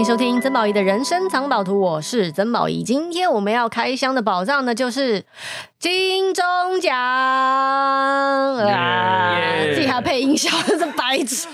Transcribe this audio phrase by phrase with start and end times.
[0.00, 2.82] 迎收听曾宝仪的人生藏宝图，我是曾宝仪。
[2.82, 5.22] 今天我们要开箱的宝藏呢，就是
[5.78, 6.42] 金钟
[6.80, 6.90] 奖.
[9.74, 11.46] 自己还配音效，真是白痴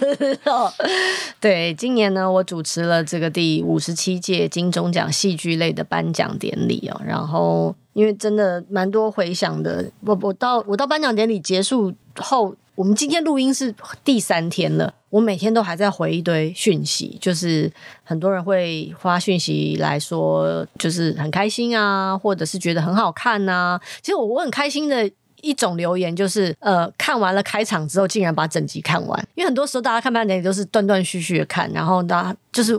[0.44, 0.72] 哦。
[1.40, 7.00] 对，今年呢，我主持了这个第五十七届金钟奖戏剧类的颁奖典礼哦。
[7.04, 13.74] 然后，因为真的蛮多回响的，我我到我到颁奖典礼结束后，我们今天录音是
[14.04, 14.94] 第三天了。
[15.16, 17.72] 我每天都还在回一堆讯息，就是
[18.04, 23.80] 很多人会发讯息来说，就是很开心啊，或者是觉得很好看呐、啊。
[24.02, 25.10] 其实我我很开心的
[25.40, 29.18] 一种留言就是，呃，看完了开场之后，竟然把整集看完。
[29.34, 32.78] 因为很多时候大家看颁奖典礼都是断断续续的看，然后大家就是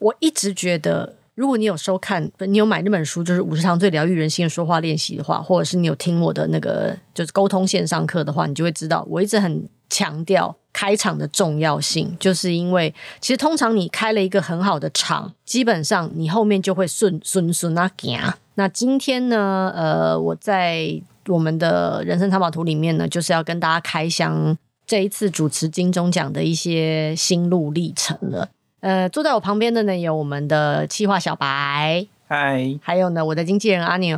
[0.00, 10.54] 我一直觉得，如果你有收看，你有买那本书，就是五十堂最疗愈人心的说话练习的话，或者是你有听我的那个就是沟通线上课的话，你就会知道，我一直很强调。
[10.78, 18.16] 开场的重要性，就是因为其实通常你开了一个很好的场，基本上你后面就会顺顺顺那行。
[18.54, 20.88] 那今天呢，呃，我在
[21.26, 28.48] 我们的人生藏宝图里面呢，就是要跟大家开箱这一次主持金钟奖的一些心路历程了。
[28.78, 34.16] 呃，坐在我旁边的呢，有我们的企划小白，嗨，还有呢，我的经纪人阿牛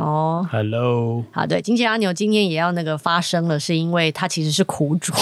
[0.52, 5.14] ，Hello，好，对，经纪人阿牛今天也要那个发声了，是因为他其实是苦主。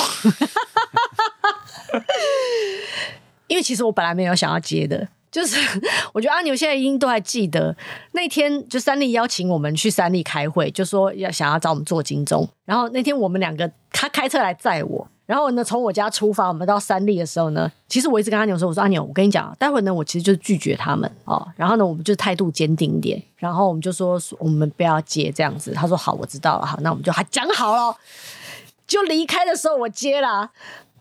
[3.49, 5.57] 因为其实我本来没有想要接的，就是
[6.13, 7.75] 我觉得阿牛现在已经都还记得
[8.13, 12.47] 那天，就三立邀请我们去三立开会，就说要想要找我们做金钟。
[12.65, 21.49] 然后那天我们两个他开车来载我，然后呢从我家出发，我们到三立的时候呢，其实我一直跟阿牛说，我说阿牛，我跟你讲，待会呢我其实就是拒绝他们哦。
[21.57, 25.73] 然后呢我们就态度坚定一点，然后我们就说我们不要接这样子。
[25.73, 27.97] 他说好，我知道了，好，那我们就还讲好了。
[28.87, 30.51] 就离开的时候我接了。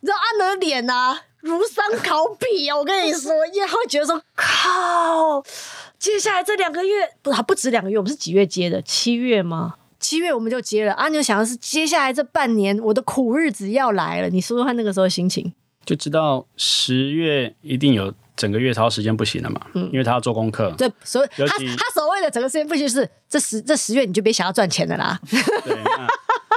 [0.02, 2.78] 你知道阿牛的脸啊，如山考比啊！
[2.78, 5.44] 我跟你说，因为他会觉得说，靠，
[5.98, 8.82] 接下来这两个月不，还不止两个月，我们是几月接的？
[8.82, 9.76] 七月吗？
[10.00, 10.94] 七月我们就接了。
[10.94, 14.30] 阿牛想的是，接下来这半年，我的苦日子要来了。
[14.30, 15.52] 你说说看，那个时候的心情，
[15.84, 19.60] 就知道十月一定有整个月超时间不行了嘛。
[19.74, 20.72] 嗯，因为他要做功课。
[20.78, 25.20] 对，所以他他所谓的整个时间不行，是这十这十月你就别想要赚钱了啦。
[25.64, 25.76] 对，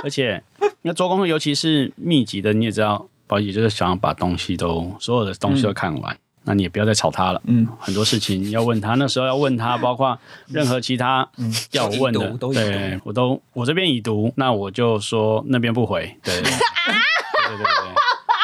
[0.03, 0.43] 而且
[0.83, 3.09] 那做功课，尤其是密集的，你也知道。
[3.31, 7.41] 宝仪就是想要把东西都所有的东西都看完，嗯、那你也不要再吵他了。
[7.45, 10.19] 嗯， 很多事情要问他，那时候要问他，包括
[10.49, 11.29] 任何其他
[11.71, 16.13] 要问的，嗯、对我都我这边已读，那我就说那边不回。
[16.25, 17.95] 对 对对，对对对，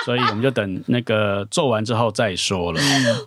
[0.05, 2.81] 所以我们就等那个做完之后再说了。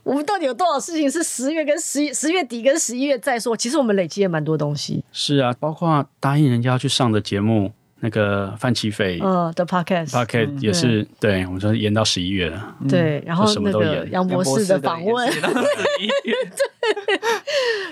[0.04, 3.58] 我们到底有多少事情是十月跟十一十月底跟十一月再说？
[3.58, 5.04] 其实我们累积了蛮多东西。
[5.12, 7.74] 是啊，包括答应人家要去上的节目。
[8.02, 12.76] 那个范琪斐，嗯的 podcast，podcast 也是对，我们说延到十一月了。
[12.88, 15.42] 对，然后那个杨博士的访问， 对，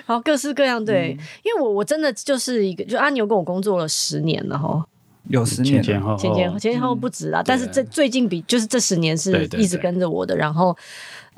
[0.05, 4.85] 然后各式各样，对，因为我我真的就是一个，就阿牛跟我工作了十年了哈，
[5.27, 10.75] 有十年前后，前前前前后不止啦，但是这最近比就是这十年是一直跟着我的，然后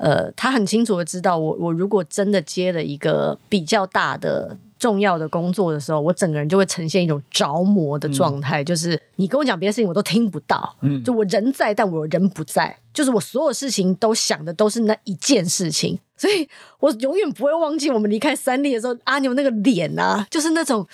[0.00, 4.56] 呃，他很清楚的知道我我如果真的接了一个比较大的。
[4.80, 10.74] 重要的工作的时候，我整个人就会呈现一种着魔的状态，嗯、就是你跟我讲别的事情，我都听不到。
[10.80, 20.86] 嗯，就我人在，但我人不在，就是我所有事情都想的都是那一件事情，所以我永远不会忘记我们离开三立的时候，阿牛那个脸啊，就是那种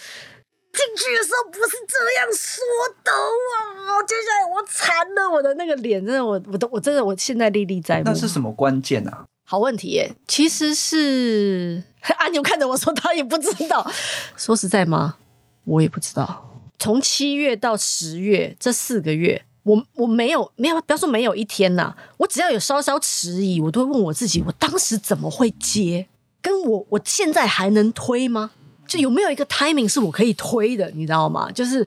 [0.76, 2.62] 进去的时候不是这样说
[3.03, 4.03] 的啊！
[4.06, 8.03] 接下来我惨了，我的那个脸真的，我我都我真的我现在历历在目。
[8.04, 9.25] 那是什么关键啊？
[9.48, 11.82] 好问题耶，其实是
[12.19, 13.91] 阿牛看着我说他也不知道。
[14.36, 15.16] 说实在吗？
[15.65, 16.60] 我也不知道。
[16.78, 26.06] 从七月到十月这四个月，我我没有没有，不要说没有一天呐，我只要有稍稍迟疑，我都会问我自己：我当时怎么会接？
[26.42, 28.50] 跟我我现在还能推吗？
[28.86, 30.91] 就有没有一个 timing 是我可以推的？
[30.94, 31.50] 你知道吗？
[31.53, 31.86] 就是。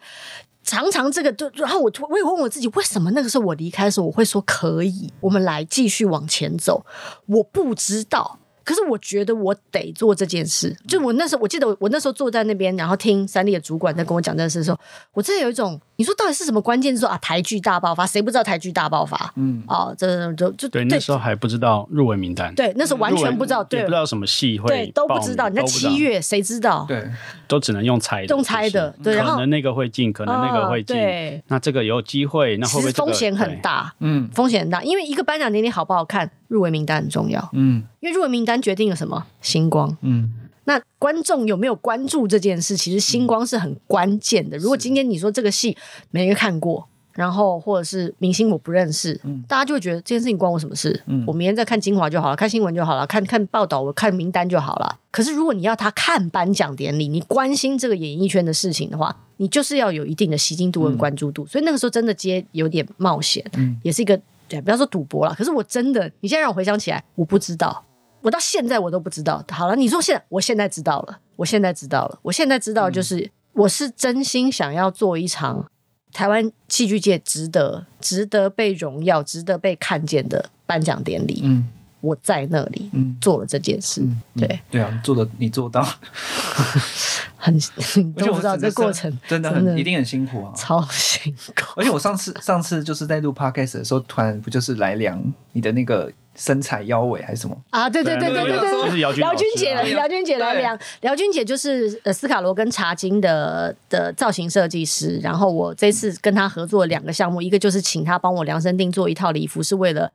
[0.62, 6.86] 常常这个就，然后我我也问我自己，为什么那个时候我离开的时候，我会说可以，我们来继续往前走。
[7.26, 8.38] 我不知道。
[8.64, 10.78] 可是我觉得我得做这件事。
[10.88, 14.80] 就我那时候，我记得我那时候坐在那边，然后听三立的主管在跟我讲这件事的时候，
[15.14, 16.98] 我真的有一种，你说到底是什么关键？
[16.98, 19.34] 说啊，台剧大爆发，谁不知道台剧大爆发？
[19.36, 25.50] 嗯，哦，这就就对，那时候还不知道入围名单，对，那时候完全不知道，对，不知道什么戏会，对，都不知道。
[25.50, 26.86] 你在七月，谁知道？
[26.88, 27.06] 对，
[27.50, 33.94] 都只能用猜的，用猜的，对，可能那个会进，可能那个会进，对，那这个有机会，那会不会风险很大？
[34.00, 36.32] 嗯，风险很大，因为一个颁奖典礼好不好看？
[36.48, 39.26] 入围名单很重要，嗯，因为入围名单决定了什么？
[39.42, 40.32] 星光，嗯，
[40.70, 42.78] 那观众有没有关注这件事？
[42.78, 44.56] 其实星光是很关键的。
[44.56, 45.76] 嗯、如果今天你说这个戏
[46.12, 51.02] 没人看过，然后或者是明星我不认识，嗯、大家就会觉得这件事情关我什么事？
[51.08, 54.96] 嗯、我明天再看精华就好了，看新闻就好了，看看报道，我看名单就好了。
[55.10, 61.46] 可是如果你要他看颁奖典礼，你关心这个演艺圈的事情的话，你就是要有一定的吸睛度跟关注度。
[61.46, 65.34] 嗯、所以那个时候真的接有点冒险，嗯、也是一个对，不要说赌博了。
[65.34, 67.84] 可是我真的，你现在让我回想起来，我不知道，
[68.22, 69.44] 我到现在我都不知道。
[69.50, 73.20] 好了，你说现在，我现在知道了，我现在知道了，我现在知道就是。
[73.20, 75.70] 嗯我是真心想要做一场
[76.14, 81.42] 台湾戏剧界值得、值得被荣耀、值得被看见的颁奖典礼。
[81.44, 81.68] 嗯，
[82.00, 82.90] 我在那里
[83.20, 84.02] 做了这件事。
[84.02, 85.84] 嗯嗯、对对啊，做的你做到，
[87.36, 87.54] 很
[87.96, 91.74] 你都不知道这过程真的很一定很辛苦啊， 超辛苦。
[91.76, 95.22] 而且我上次上次就是在录 podcast 的时候，突然不就是来量
[95.52, 96.10] 你的那个。
[96.40, 97.90] 身材腰围还是什么啊？
[97.90, 100.80] 对对对对对对，就是姚军姚军姐了，姚军姐来量。
[101.02, 110.10] 姚军姐就是呃斯卡罗跟茶金的的造型设计师，然后我这次跟他合作两个项目，一个就是请他帮我量身定做一套礼服，是为了。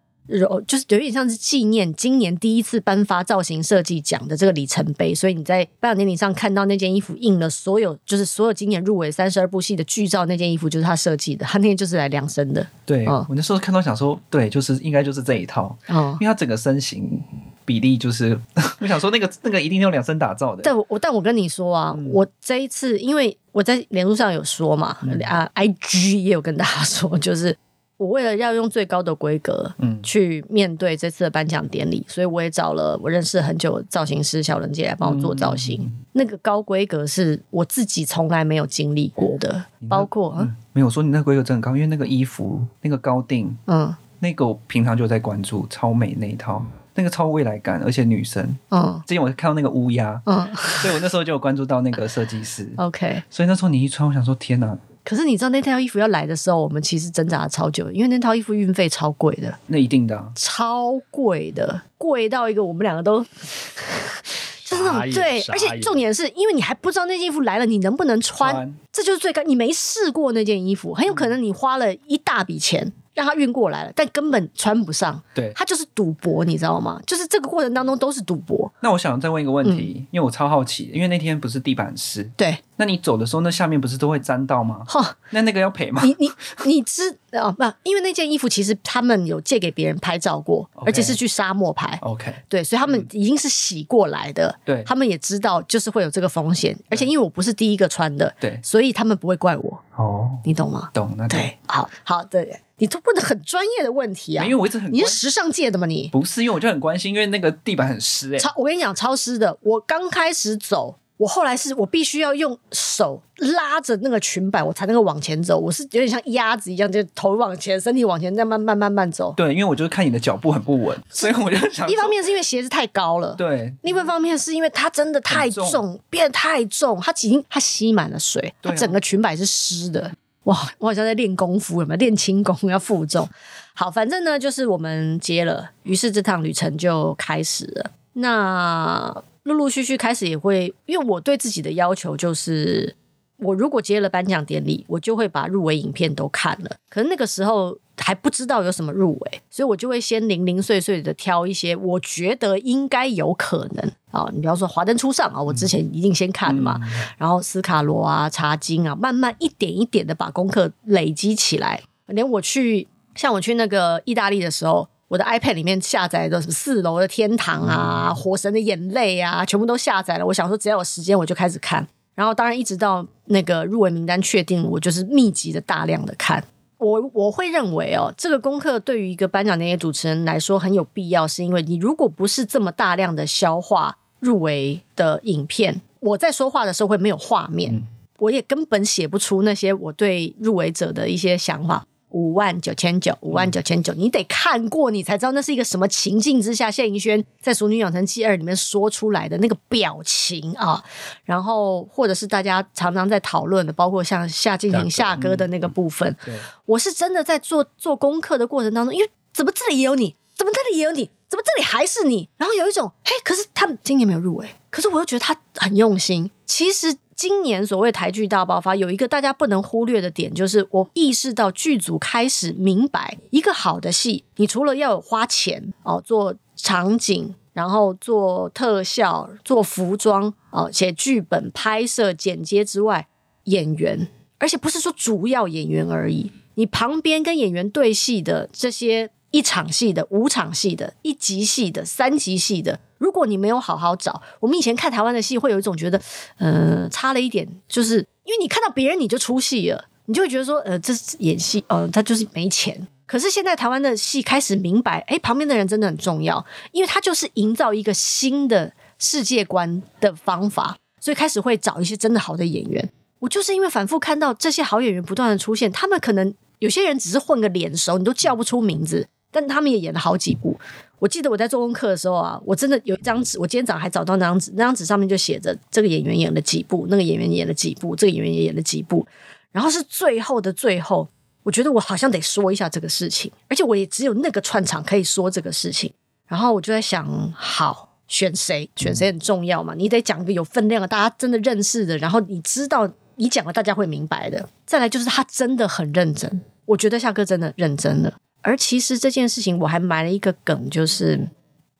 [0.67, 12.67] 就是有点像是纪念今年第一次颁发造型设计奖的这个里程碑，所以你在颁奖典礼上看到那件衣服印了所有，就是所有今年入围三十二部戏的剧照，那件衣服就是他设计的，他那天就是来量身的。
[12.87, 17.21] 对，嗯、我那时候看到想说，对，就是应该就是这一套，哦、因为他整个身形
[17.67, 18.41] 比例就是，
[18.81, 20.63] 我想说那个那个一定要量身打造的。
[20.63, 27.55] 但我但我跟你说啊，嗯、我这一次因为我在脸书上有说嘛，嗯、啊，IG 也有跟大家说，就是。
[28.05, 35.81] 我为了要用最高的规格，嗯，去面对这次的颁奖典礼，嗯、所以我也找了我认识很久的造型师小伦姐来帮我做造型。
[35.83, 46.63] 嗯、那个高规格是我自己从来没有经历过的，包括、嗯、没有说你那个规格真的高，因为那个衣服那个高定，嗯，那个我平常就在关注超美那一套，
[46.95, 50.47] 那个超未来感，而且女生，嗯，之前我看到那个乌鸦，嗯，
[50.83, 54.77] 所以我那时候就有关注到那个设计师， OK，所以那时候你一穿，我想说天哪。
[55.05, 59.55] 可是你知道那套衣服要来的时候，我们其实挣扎了超久，因为那套衣服运费超贵的。
[59.67, 63.23] 那一定的、啊，超贵的，贵到一个我们两个都
[64.65, 69.43] 就是那种对，而且重点是因为你还不知道那件衣服来了你能不能穿，穿这就是最高。
[69.43, 72.91] 你没试过那件衣服，很有可能你花了一大笔钱。
[73.15, 75.21] 让他运过来了，但根本穿不上。
[75.33, 77.01] 对，他就是赌博，你知道吗？
[77.07, 78.71] 就是这个过程当中都是赌博。
[78.81, 84.83] 那我想再问一个问题，嗯、因为我超好奇，因为那天不是地板湿，对，那你走的时候，那下面不是都会沾到吗？
[84.87, 86.03] 哈，那那个要赔吗？
[86.05, 86.31] 你你
[86.67, 87.65] 你知哦不？
[87.85, 90.87] 因为那件衣服其实他们有借给别人拍照过，Okay.
[90.87, 91.99] 而且是去沙漠拍。
[92.03, 94.59] OK，对，所以他们已经是洗过来的。
[94.65, 99.81] 对、嗯，他们也知道就是会有这个风险，而且因为我不是第一个穿的，对，所以他们不会怪我。
[99.97, 100.91] 哦，你懂吗？
[100.93, 102.61] 懂，那对，好好对。
[102.79, 104.45] 你都问的很专业的问题啊！
[104.45, 105.87] 因为我一直很，你是时尚界的吗？
[105.87, 108.39] 你不是，因为我就很关心，因为那个地板很湿哎、欸。
[108.39, 109.57] 超，我跟你讲，超湿的。
[109.63, 115.57] 我刚开始走，我后来是我必须要用手拉着那个裙摆，我才能够往前走。
[115.57, 119.33] 我是有点像鸭子一样，就头往前，身体往前，再慢慢慢慢走。
[119.37, 130.11] 对，因为我就是看你的脚步很不稳， 所以我就想，一方面是因为鞋子太高了，对；另外一方面是因为它真的太重，重变得太重，它已经它吸满了水，它整个裙摆是湿的。
[130.45, 133.29] 哇， 我好像在练功夫，有没有练轻功要负重？
[133.75, 137.91] 好，反正呢，就是我们接了，于是这趟旅程就开始了。
[138.15, 142.95] 那陆陆续续开始也会，因为我对自己的要求就是，
[143.39, 146.77] 我如果接了颁奖典礼，我就会把入围影片都看了。
[146.89, 147.79] 可是那个时候。
[147.97, 154.29] 还不知道有什么入围，所以我就会先零零碎碎的挑一些我觉得应该有可能啊。
[154.33, 156.77] 你比方说《华灯初上》啊，我之前一定先看嘛。
[156.83, 161.85] 嗯、然后斯卡罗啊、茶金啊，慢慢一点一点的把功课累积起来。
[162.09, 170.27] 连我去像我去那个意大利的时候，我的 iPad 里面下载的什么《四楼的天堂》啊、《火神的眼泪》啊，全部都下载了。
[170.27, 171.87] 我想说，只要有时间我就开始看。
[172.15, 176.43] 然后当然一直到那个入围名单确定，我就是密集的大量的看。
[176.79, 187.83] 我我会认为哦，这个功课对于一个颁奖典礼主持人来说很有必要，是因为你如果不是这么大量的消化入围的影片，我在说话的时候会没有画面，嗯、
[188.19, 191.87] 我也根本写不出那些我对入围者的一些想法。
[192.15, 200.81] 五万九千九，五万九千九，你得看过，你才知道那是一个什么情境之下，谢盈萱在《熟女养成记二》里面说出来的那个表情啊，
[201.25, 206.35] 然后或者是大家常常在讨论的，包括像夏静婷夏哥的那个部分，嗯、
[206.67, 216.97] 我是真的在做做功课的过程当中，因为怎么这里也有你，怎么这里也有你，怎么这里还是你，然后有一种嘿，可是他们今年没有入围，可是我又觉得他很用心，其实。
[217.17, 233.09] 今年所谓台剧大爆发，有一个大家不能忽略的点，就是我意识到剧组开始明白，一个好的戏，你除了要有花钱哦，做场景，然后做特效、做服装哦，写剧本、拍摄、剪接之外，
[233.45, 246.01] 演员，而且不是说主要演员而已，你旁边跟演员对戏的这些一场戏的、五场戏的、一集戏的、三集戏的，如果你没有好好找，我们以前看台湾的戏会有一种觉得，
[246.39, 252.89] 呃，差了一点，就是因为你看到别人你就出戏了，你就会觉得说，呃，这是演戏，呃，他就是没钱。
[253.05, 256.43] 可是现在台湾的戏开始明白，哎，旁边的人真的很重要，
[256.73, 262.91] 因为他就是营造一个新的世界观的方法，所以开始会找一些真的好的演员。
[263.19, 270.59] 我就是因为反复看到这些好演员不断的出现，他们可能有些人只是混个脸熟，你都叫不出名字，但他们也演了好几部。
[271.05, 279.07] 我记得我在做功课的时候啊，我真的有一张纸，我今天早上还找到那张纸，那张纸上面就写着这个演员演了几部，那个演员演了几部，这个演员也演了几部，
[279.53, 281.07] 然后是最后的最后。
[281.43, 285.93] 我觉得我好像得说一下这个事情，而且我也只有那个串场可以说这个事情。
[286.27, 287.07] 然后我就在想，
[287.37, 288.71] 好，选谁？
[288.75, 289.75] 选谁很重要嘛？
[289.75, 294.49] 你得讲一个有分量的，大家真的认识的，然后你知道你讲了，大家会明白的。
[294.65, 298.15] 再来就是他真的很认真，我觉得夏哥真的认真了。
[298.45, 301.29] 而其实这件事情我还埋了一个梗，就是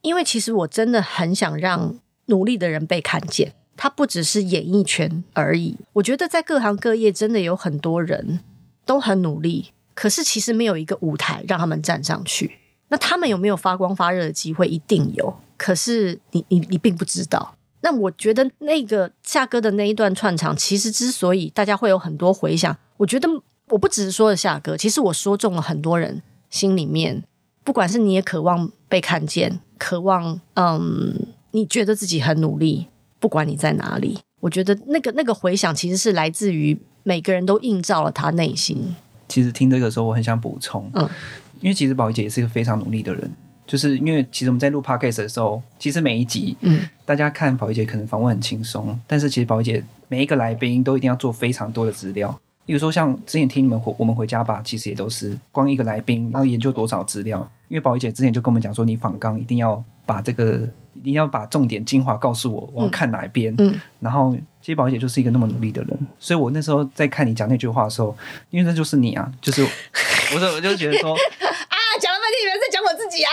[0.03, 1.95] 因为其实我真的很想让
[2.27, 5.77] 努力的人被看见，他不只是演艺圈而已。
[5.93, 8.41] 我觉得在各行各业真的有很多人。
[8.87, 12.59] 都很努力，可是其实没有一个舞台让他们站上去。
[12.89, 14.69] 那他们有没有发光发热的机会？
[14.69, 15.35] 一定有。
[15.57, 17.57] 可是你你你并不知道。
[17.81, 23.27] 那我觉得那个夏哥的那一段串场，其实之所以大家会有很多回响，我觉得
[23.69, 26.23] 我不只是说了夏哥，其实我说中了很多人
[26.55, 27.25] 心里面。
[27.65, 32.87] 不管是你也渴望被看见，渴望嗯，你觉得自己很努力，
[33.19, 36.79] 不管你在哪里，我觉得那个那个回响其实是来自于。
[37.07, 38.97] 每个人都映照了他内心。
[39.29, 41.07] 其实听这个时候，我很想补充，嗯，
[41.61, 43.31] 因为其实宝仪姐也是一个非常努力的人。
[43.67, 52.41] 就是因为其实我们在录 podcast 的时候，其实每一集，嗯，大家看宝仪姐可能访问很轻松，但是其实宝仪姐每一个来宾都一定要做非常多的资料。
[52.67, 57.49] 比如说像之前听你们回我们回家吧，其实也都是光一个来宾，然后研究多少资料。
[57.69, 60.69] 因为宝仪姐之前就跟我们讲说，你访纲一定要把这个。
[60.97, 63.53] 一定要把重点精华告诉我，我要看哪一边。
[63.59, 68.17] 嗯，然后其实宝仪姐就是一个那么努力的人，所以我那时候在看你讲那句话的时候，
[68.51, 73.31] 因为那就是你啊，就是我说我就觉得说 啊，讲了半天，你们在讲我自己啊？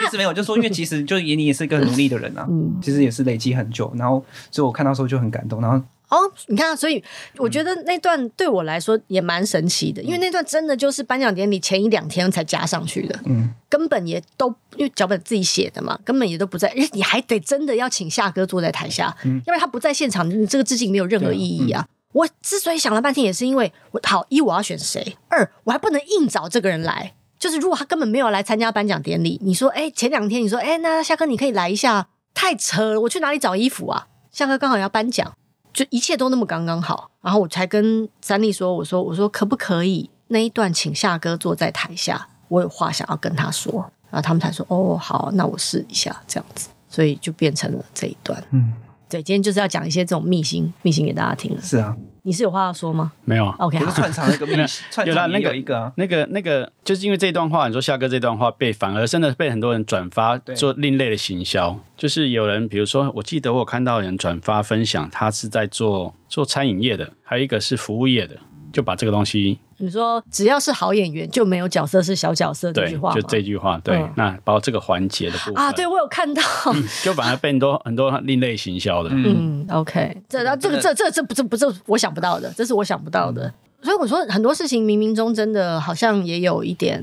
[0.00, 5.80] 其实没有，就说因为其实就以你也是一个很努力的人啊，嗯，其实也是累积很久，然后所以我看到时候就很感动，然后。
[6.10, 7.02] 哦，你看，所以
[7.36, 21.86] 我觉得那段对我来说也蛮神奇的，嗯、因为那段真的就是颁奖典礼前一两天才加上去的，嗯，根本也都因为脚本自己写的嘛，根本也都不在，因为你还得真的要请夏哥坐在台下，嗯，因为他不在现场，你这个致敬没有任何意义啊。
[21.88, 34.08] 嗯、我之所以想了半天，也是因为我好一我要选谁，二我还不能硬找这个人来，就是如果他根本没有来参加颁奖典礼，你说哎前两天你说哎那夏哥你可以来一下，太扯了，我去哪里找衣服啊？
[34.32, 35.32] 夏哥刚好要颁奖。
[35.72, 48.42] 就一切都那么刚刚好，然后我才跟三立说：“我说，我说可不可以那一段请夏哥坐在台下，我有话想要跟他说。”然后他们才说：“哦，好，那我试一下这样子。”所以就变成了这一段。
[48.50, 48.74] 嗯，
[49.08, 51.62] 对，今天就是要讲一些这种秘辛，秘辛给大家听了。
[51.62, 51.96] 是啊。
[52.30, 53.10] 你是有话要说吗？
[53.24, 68.36] 没有啊，OK，不是串场那个， 没有啦，那个一个，那个那个，就是因为这段话，你说夏哥这段话被反而真的被很多人转发做另类的行销，就是有人比如说，我记得我有看到有人转发分享，他是在做做餐饮业的，还有一个是服务业的。
[68.72, 76.42] 就把这个东西，你说只要是好演员就没有角色是小角色这句话，就这句话，对，嗯、那包括这个环节的部分啊，对我有看到，
[76.74, 83.52] 嗯、就反而被很多很多另类行销的，嗯，OK，这这个这这这不这不这我想不到的，这是我想不到的。
[83.82, 87.02] 嗯所以我说很多事情冥冥中真的好像也有一点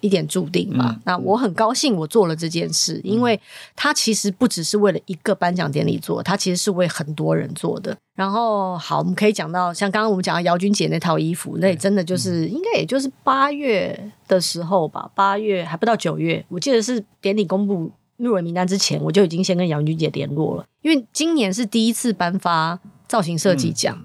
[0.00, 0.90] 一点注定嘛。
[0.90, 3.40] 嗯、那我很高兴我做了这件事，嗯、因为
[3.76, 7.96] 它其实不只是为了一个颁奖典礼做，它其实是为很多人做的。
[8.16, 24.04] 然后好，我们可以讲到像刚刚我们讲到姚君姐那套衣服，那真的就是、嗯、应该也就是八月的时候吧，八月还不到九月，我记得是典礼公布入围名单之前，我就已经先跟姚君姐联络了，因为今年是第一次颁发造型设计奖。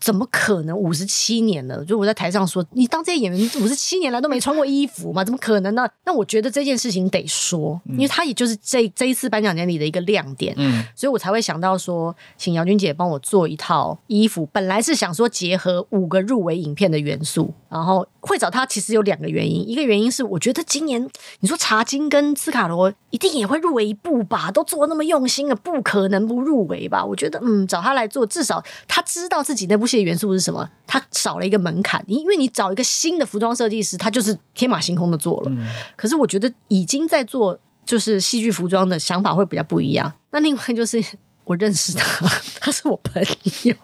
[0.00, 0.76] 怎么可能？
[0.76, 5.24] 五十七年了，就我在台上说，你当这些演员五十七年来都没穿过衣服吗？
[5.24, 5.88] 怎么可能呢？
[6.04, 14.46] 那我觉得这件事情得说，因为他也就是这这一次颁奖典礼的一个亮点，嗯，所以我才会想到说，请姚君姐帮我做一套衣服。
[14.52, 21.08] 本来是想说结合五个入围影片的元素，然后会找他，其实有两个原因，一个原因是我觉得今年
[21.40, 27.04] 你说茶金跟斯卡罗一定也会入围一部吧，都做那么用心了，不可能不入围吧？
[27.04, 29.38] 我觉得，嗯，找他来做，至少他知道。
[29.48, 30.68] 自己那部戏的元素是什么？
[30.86, 35.50] 它少了一个门槛，因为你找一个新的服装设计师，他就是天马行空的做了。
[35.50, 35.66] 嗯、
[35.96, 40.12] 可是我觉得已经在做就是戏剧服装的想法会比较不一样。
[40.30, 41.02] 那另外就是
[41.44, 42.28] 我认识他，
[42.60, 43.22] 他是我朋
[43.62, 43.74] 友。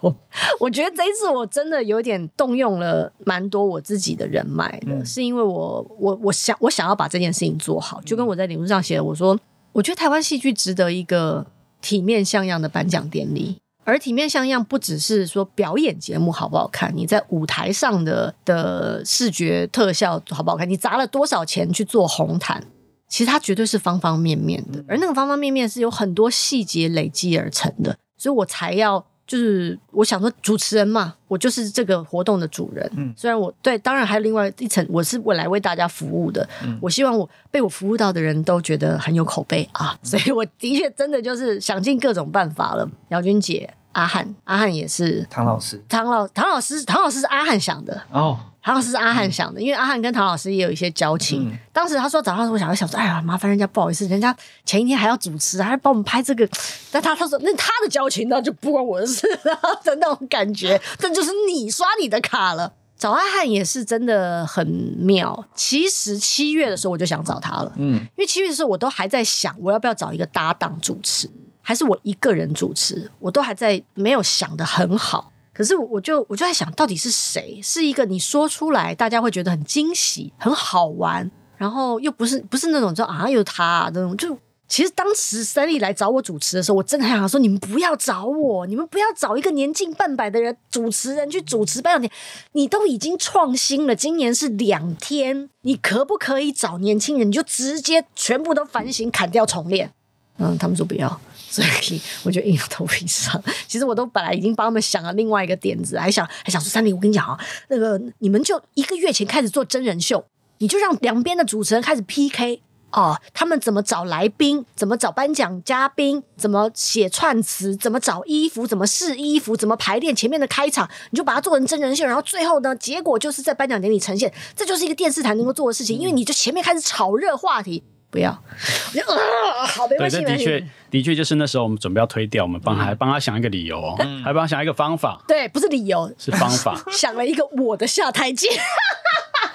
[0.60, 9.38] 我觉得这一次我真的有点动用了蛮多我自己的人脉的，嗯、是因为我我我想我想要把这件事情做好，就跟我在领书上写的，我说
[9.72, 11.46] 我觉得台湾戏剧值得一个
[11.80, 13.56] 体面像样的颁奖典礼。
[13.84, 22.64] 而体面像样不只是说表演节目好不好看，你在舞台上的的视觉特效好不好看，你砸了多少钱去做红毯，
[23.08, 29.06] 其实它绝对是方方面面的，而那个方方面面是有很多细节累积而成的，所以我才要。
[29.26, 32.90] 就是我想说，主持人嘛，我就是这个活动的主人。
[32.96, 36.46] 嗯，虽然我对，当然还有另外一层，我是我来为大家服务的。
[36.62, 42.88] 嗯，我希望我被我服务到的人都觉得很有口碑啊，所以我的确真的就是想尽各种办法了。
[43.08, 48.38] 姚君姐、阿汉、阿汉也是唐老师，唐老唐老师，唐老师是阿汉想的哦。
[48.64, 51.50] 唐老师是阿汉想的，因为阿汉跟唐老师也有一些交情。
[51.50, 56.48] 嗯、当时他说找他的时候，我想就想说，哎呀，麻烦人家不好意思，人家前一天还要主持，还要帮我们拍这个。
[56.90, 62.72] 但他他说那他的交情那就不关我的事了的那种感觉，这就是你刷你的卡了。
[62.96, 64.66] 找阿汉也是真的很
[64.98, 65.44] 妙。
[65.54, 71.28] 其实七月的时候我就想找他了，嗯，因为七月的时候我都还在想，我要不要找一个搭档主持，
[71.60, 75.30] 还是我一个人主持，我都还在没有想的很好。
[75.54, 77.60] 可是我就我就在想到底是谁？
[77.62, 84.16] 是一个你说出来大家会觉得很惊喜、很好玩，然后又不是不是那种就啊有他啊那种。
[84.16, 92.60] 就其实当时三立来找我主持的时候，我真的很想说：你们不要找我，你们不要找一个年近半百的人主持人去主持颁奖典礼。
[92.60, 97.28] 你都已经创新了，今年是两天，你可不可以找年轻人？
[97.28, 99.92] 你就直接全部都反省砍掉重练。
[100.38, 101.20] 嗯，他们说不要。
[101.62, 103.42] 所以我就硬着头皮上。
[103.68, 110.24] 其实我都本来已经帮他们想了另外一个点子，还想还想说三立，我跟你讲啊，那个你们就一个月前开始做真人秀，
[110.58, 127.82] 你就让两边的主持人开始 PK 哦，他们怎么找来宾，怎么找颁奖嘉宾，怎么写串词，怎么找衣服，怎么试衣服，怎么排练前面的开场，你就把它做成真人秀，然后最后呢，结果就是在颁奖典礼呈现，这就是一个电视台能够做的事情，因为你就前面开始炒热话题。
[128.14, 130.18] 不要，我就啊，好没关系。
[130.18, 135.20] 对，这的确的确就是那时候我们准备要推掉，我们帮还帮他想一个理由哦，嗯、还帮他想一个方法。
[135.26, 136.80] 对，不是理由，是方法。
[136.92, 138.46] 想了一个我的下台阶。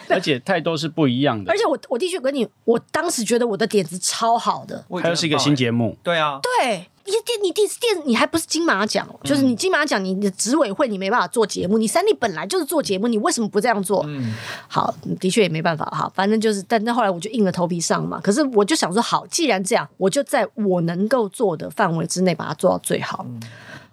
[0.09, 1.53] 而且太多是不一样的。
[1.53, 4.83] 而且我我的确跟你，我当时觉得我的点子超好的。
[5.01, 5.97] 它又是一个新节目。
[6.03, 6.39] 对啊。
[6.41, 14.03] 对，你电你电电你还不是金马奖，嗯、就是你金马奖你的执委会你没办法做节目，你三立本来就是做节目，你为什么不这样做？
[14.07, 14.33] 嗯。
[14.67, 18.19] 好，的确也没办法哈，反正就是，但那后来我就硬着头皮上嘛。
[18.21, 23.25] 可是我就想说，好，既然这样，我就在我能够做的范围之内把它做到最好。
[23.27, 23.41] 嗯、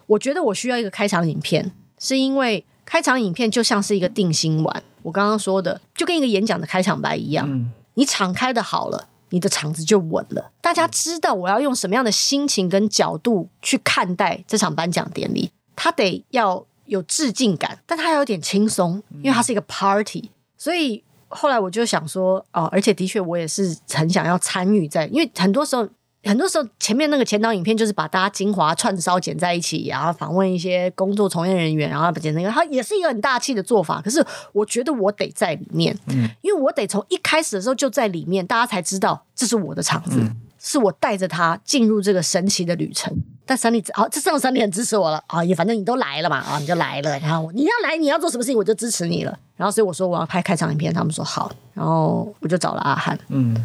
[0.05, 2.63] 我觉得我需要一个开场影片，是因为。
[2.89, 7.45] 开场影片就像是一个定心丸，我刚刚说的，就跟一个演讲的开场白一样。
[7.45, 10.51] 嗯、你敞开的好了，你的场子就稳了。
[10.61, 20.31] 大家知道我要用什么样的心情跟角度去看待这场颁奖典礼，他得要有致敬感，但他要有点轻松，因为它是一个 party。
[20.57, 25.87] 所以后来我就想说，哦，而且的确我也是很想要参与在，因为很多时候。
[26.27, 34.01] 很多时候，前面那个前导影片就是把大家精华串烧剪在一起，然后访问一些工作从业人员，然后剪那个，它也是一个很大气的做法。
[34.01, 43.15] 可是我觉得我得在里面，嗯，因为我得从一开始的时候就在里面，大家才知道这是我的场子，嗯、是我带着他进入这个神奇的旅程。
[43.49, 45.41] 但三立，好、哦，这上三立很支持我了啊！
[45.41, 49.39] 也反正你都来了嘛，啊，你就来了，然后你要来，你要做什么事情，我就支持你了。
[49.55, 53.55] 然后所以我说我要拍开场影片，他们说好，然后我就找了阿汉，嗯。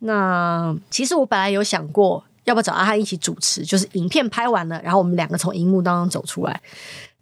[0.00, 6.60] 那其实我本来有想过，要不要找阿汉一起主持，就是影片拍完了，然后我们两个从荧幕当中走出来。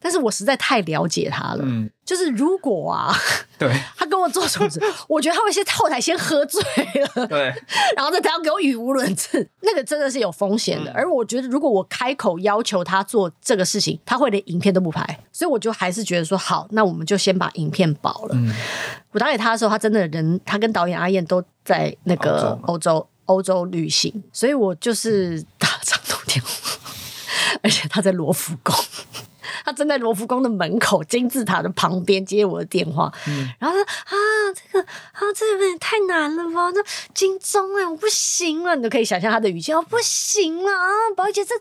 [0.01, 3.15] 但是我实在太了解他了，嗯，就是如果啊，
[3.59, 6.63] 对， 他跟我做主持， 我觉得他会先后台先喝醉
[7.15, 7.53] 了，对，
[7.97, 10.91] 然后在台上给我语无伦次，那个真的是有风险的。
[10.93, 18.35] 嗯、而我觉得，如果我开口要求他做这个事情，他会连影片都不拍，所以我就还是觉得说，好，那我们就先把影片保了。
[18.35, 18.55] 嗯、
[19.11, 26.79] 我打给他的时候，他真的人，他跟导演阿燕都在那个欧洲欧洲旅行，所以我就是打长途电话，
[27.63, 28.75] 而且他在罗浮宫。
[29.65, 34.15] 他站在罗浮宫的门口金字塔的旁边接我的电话，嗯、然后说啊，
[34.55, 36.71] 这个啊，这个也太难了吧？
[36.75, 36.83] 那
[37.15, 41.55] 金钟哎，我不行了，你都可以想象他的语气，我不行了啊，宝姐这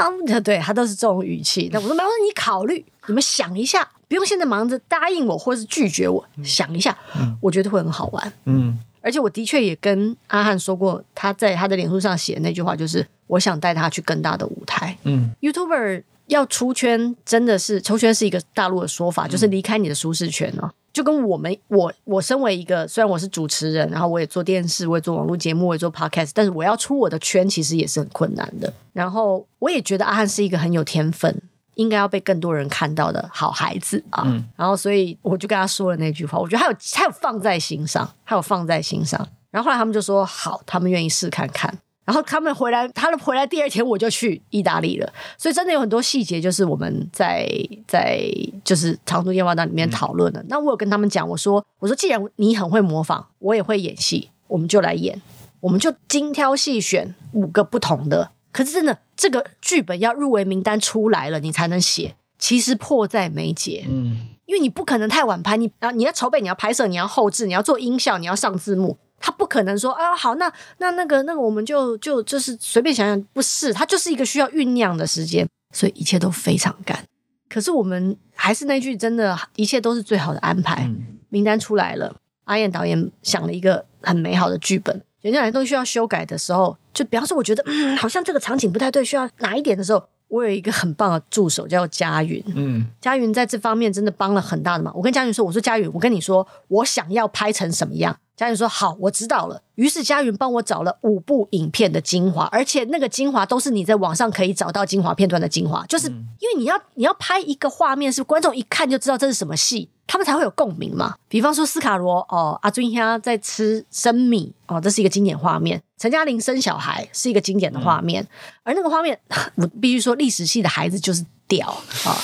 [0.00, 1.70] 啊，对他都是这种语气。
[1.72, 8.32] 那我说没关系，你考虑，你们想一下，不用现在忙着答应我或是拒绝我，嗯、想一下，嗯、我觉得会很好玩。
[8.44, 14.96] 嗯，而且我的确也跟阿汉说过，他在他的脸书上写的那句话就是，我想带他去更大的舞台。
[15.04, 16.02] 嗯，YouTuber。
[16.26, 20.70] 要出圈真的是出圈是一个大陆的说法，嗯、就是离开你的舒适圈哦。
[20.92, 28.72] 就跟我们我我身为一个虽然我是主持人，然后我也做电视，我也做网络节目，我也做 podcast，但是我要出我的圈，其实也是很困难的。
[28.92, 31.42] 然后我也觉得阿汉是一个很有天分，
[31.74, 34.22] 应该要被更多人看到的好孩子啊。
[34.24, 39.28] 嗯、然后所以我就跟他说了那句话，我觉得他有他有放在心上，他有放在心上。
[39.50, 41.76] 然后后来他们就说好，他们愿意试看看。
[42.04, 45.12] 然后他们回来，他们回来第二天我就去意大利了。
[45.38, 47.48] 所以真的有很多细节，就是我们在
[47.86, 48.22] 在
[48.62, 50.40] 就是长途电话当里面讨论的。
[50.40, 55.20] 嗯、那我有跟他们讲，我说我说既然你很会模仿，我也会演戏，我们就来演，
[55.60, 58.30] 我们就精挑细选五个不同的。
[58.52, 62.14] 可是真的这个剧本要入围名单出来了，你才能写。
[62.38, 68.98] 其实迫在眉睫，嗯，因为你不可能太晚拍，你啊你要筹备，你要拍摄，你要后置，你要做音效，你要上字幕。
[69.24, 77.02] 他不可能说啊，好，那那那个那个，我们就就就是随便想想，不是，他就是一个需要酝酿的时间，所以一切都非常赶。
[77.48, 80.84] 可是我们还是那句，真的，一切都是最好的安排。
[80.84, 94.94] 嗯、名单出来了，阿燕导演想了一个很美好的剧本，人家来都需要修改的时候，就比方说，我觉得嗯，好像这个场景不太对，需要哪一点的时候，我有一个很棒的助手叫佳云，嗯，佳云在这方面真的帮了很大的忙。
[94.94, 98.14] 我跟佳云说，我说佳云，我跟你说，我想要拍成什么样。
[98.36, 111.16] 佳云说：“好，我知道了。”于是佳云帮我找了五部影片的精华，而且那个精华都是你在网上可以找到精华片段的精华，就是因为你要你要拍一个画面，是观众一看就知道这是什么戏，他们才会有共鸣嘛。
[111.28, 118.26] 比方说斯卡罗哦，阿尊虾在吃生米哦，这是一个经典画面；陈嘉玲生小孩是一个经典的画面，
[118.62, 119.18] 而那个画面，
[119.56, 122.16] 我必须说历史系的孩子就是屌啊、哦，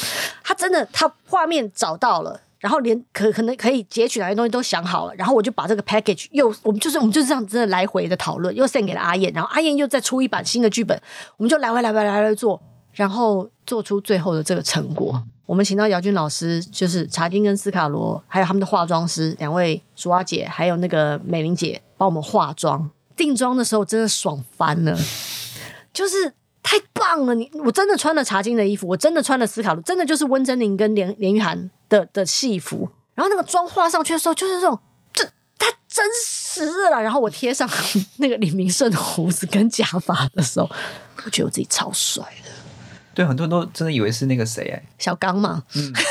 [0.42, 2.40] 他真的他画面找到了。
[2.61, 11.01] 然后连可可能可以截取哪些东西都想好了，然后我就把这个 package 又我们就是我们就是这样子来回的讨论，又 send 给了阿燕，然后阿燕又再出一版新的剧本，
[11.38, 12.61] 我们就来回来回来回做，
[12.92, 15.23] 然后做出最后的这个成果。
[15.46, 24.96] 我们请到姚军老师，就是茶金跟斯卡罗，还有他们的化妆师两位，淑阿姐还有那个美玲姐帮我们化妆定妆的时候，真的爽翻了，
[25.92, 26.35] 就是。
[26.62, 27.35] 太棒了！
[27.35, 32.88] 你我真的穿了茶金的衣服，我真的穿了斯卡罗，真的就是温贞菱跟连连玉涵的的戏服。
[33.14, 34.79] 然后那个妆画上去的时候，就是这种，
[35.12, 35.22] 这
[35.59, 37.03] 太真实了。
[37.03, 37.68] 然后我贴上
[38.16, 40.70] 那个李明顺的胡子跟假发的时候，
[41.26, 42.50] 我觉得我自己超帅的。
[43.12, 45.64] 对，很多人都真的以为是那个谁哎，小刚嘛。
[45.74, 45.92] 嗯。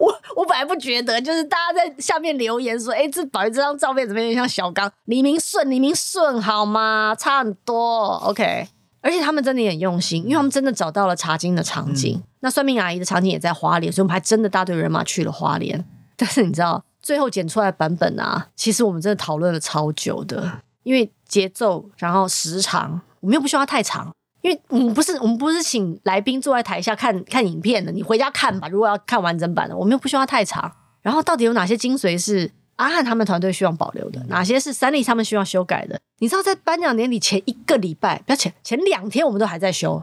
[0.00, 4.90] 我我本来不觉得，就是大家在下面留言说：“哎，这宝仪这张照片怎么有点像小刚？
[5.04, 7.14] 李明顺，李明顺好吗？
[7.18, 8.16] 差很多。
[8.24, 8.68] OK，
[9.04, 12.16] 而且他们真的也很用心，因为他们真的找到了茶经的场景。
[12.16, 15.84] 嗯、那算命阿姨的场景也在花莲，所以我们还真的大队人马去了花莲。
[16.16, 28.68] 但是你知道，最后剪出来的版本啊，其实我们真的讨论了超久的，因为节奏，然后时长，我们又不希望它太长。”因为我们不是我们不是请来宾坐在台下看看影片的，你回家看吧。
[28.68, 30.70] 如果要看完整版的，我们又不希望太长。
[31.00, 36.00] 然后到底有哪些精髓是阿汉他们团队希望保留的，哪些是三立他们希望修改的？
[36.18, 40.02] 你知道，在颁奖典礼前一个礼拜，不要前前两天，我们都还在修。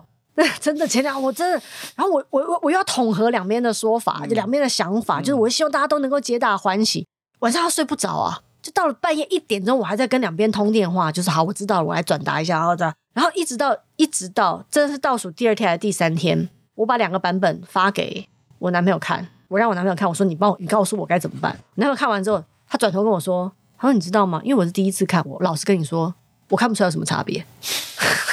[0.59, 1.61] 真的前两我真的，
[1.95, 7.05] 然后我我我我又要统合两边的说法，就两边的想法，嗯、就是我希望大家都能够皆大欢喜。
[7.39, 12.91] 晚上要睡不着啊，就到了半夜一点钟，我还在跟两边通电话，就是好，我知道了，我来转达一下，然后再。
[13.13, 21.51] 然后一直到一直到，这是倒数第二天还是第三天，我把两个版本发给我男朋友看，我让我男朋友看，我说你帮我，你告诉我该怎么办。
[21.51, 24.39] 我男朋友看完之后，他转头跟我说，他说你知道吗？
[24.45, 26.15] 因为我是第一次看，我老实跟你说，
[26.47, 27.45] 我看不出来有什么差别。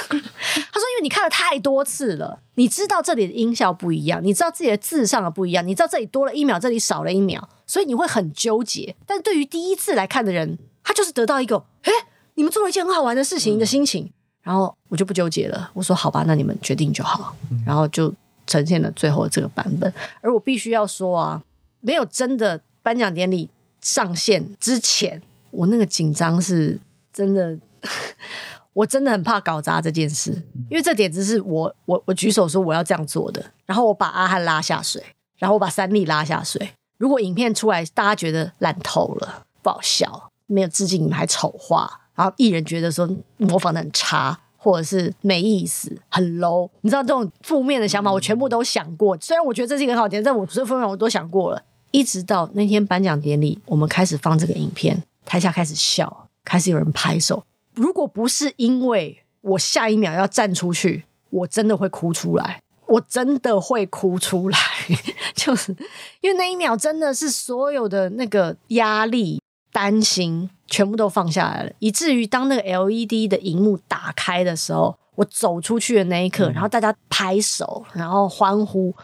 [0.07, 8.95] 他说因为你看了太多次了，你知道这里的音效不一样，你知道自己的字上的不一样，你知道这里多了一秒，这里少了一秒，所以你会很纠结。
[9.05, 11.93] 但是对于第一次来看的人，他就是得到一个，诶，
[12.35, 14.09] 你们做了一件很好玩的事情的心情。
[14.43, 17.35] 然后我就不纠结了，我说好吧，那你们决定就好。
[17.67, 18.15] 然后就
[18.47, 19.93] 呈现了最后这个版本。
[20.21, 21.43] 而我必须要说啊，
[21.81, 26.79] 没有真的颁奖典礼上线之前，我那个紧张是
[27.13, 27.59] 真的，
[28.73, 30.31] 我真的很怕搞砸这件事，
[30.71, 35.03] 因为这点子是我我我举手说我要这样做的，然后我把阿汉拉下水，
[35.37, 36.71] 然后我把三立拉下水。
[36.99, 42.01] 如果影片出来大家觉得烂透了，不好笑，没有致敬，你们还丑化。
[42.15, 49.17] 然后艺人觉得说模仿的很差，或者是没意思、很 low，你知道这种负面的想法，我全部都想过。
[49.21, 51.63] 虽然我觉得这是一个很好点，但我所有负面我都想过了。
[51.91, 57.45] 一直到那天颁奖典礼，我们开始放这个影片，台下开始笑，开始有人拍手。
[57.75, 64.59] 如果不是因为我下一秒要站出去，我真的会哭出来，我真的会哭出来，
[65.35, 65.77] 就是
[66.21, 69.41] 因为那一秒真的是所有的那个压力、
[69.73, 70.51] 担心。
[70.71, 78.95] 全部都放下来了，以至于当那个 LED 的荧幕打开的时候，我走出去的那一刻，嗯、然后大家拍手，然后欢呼，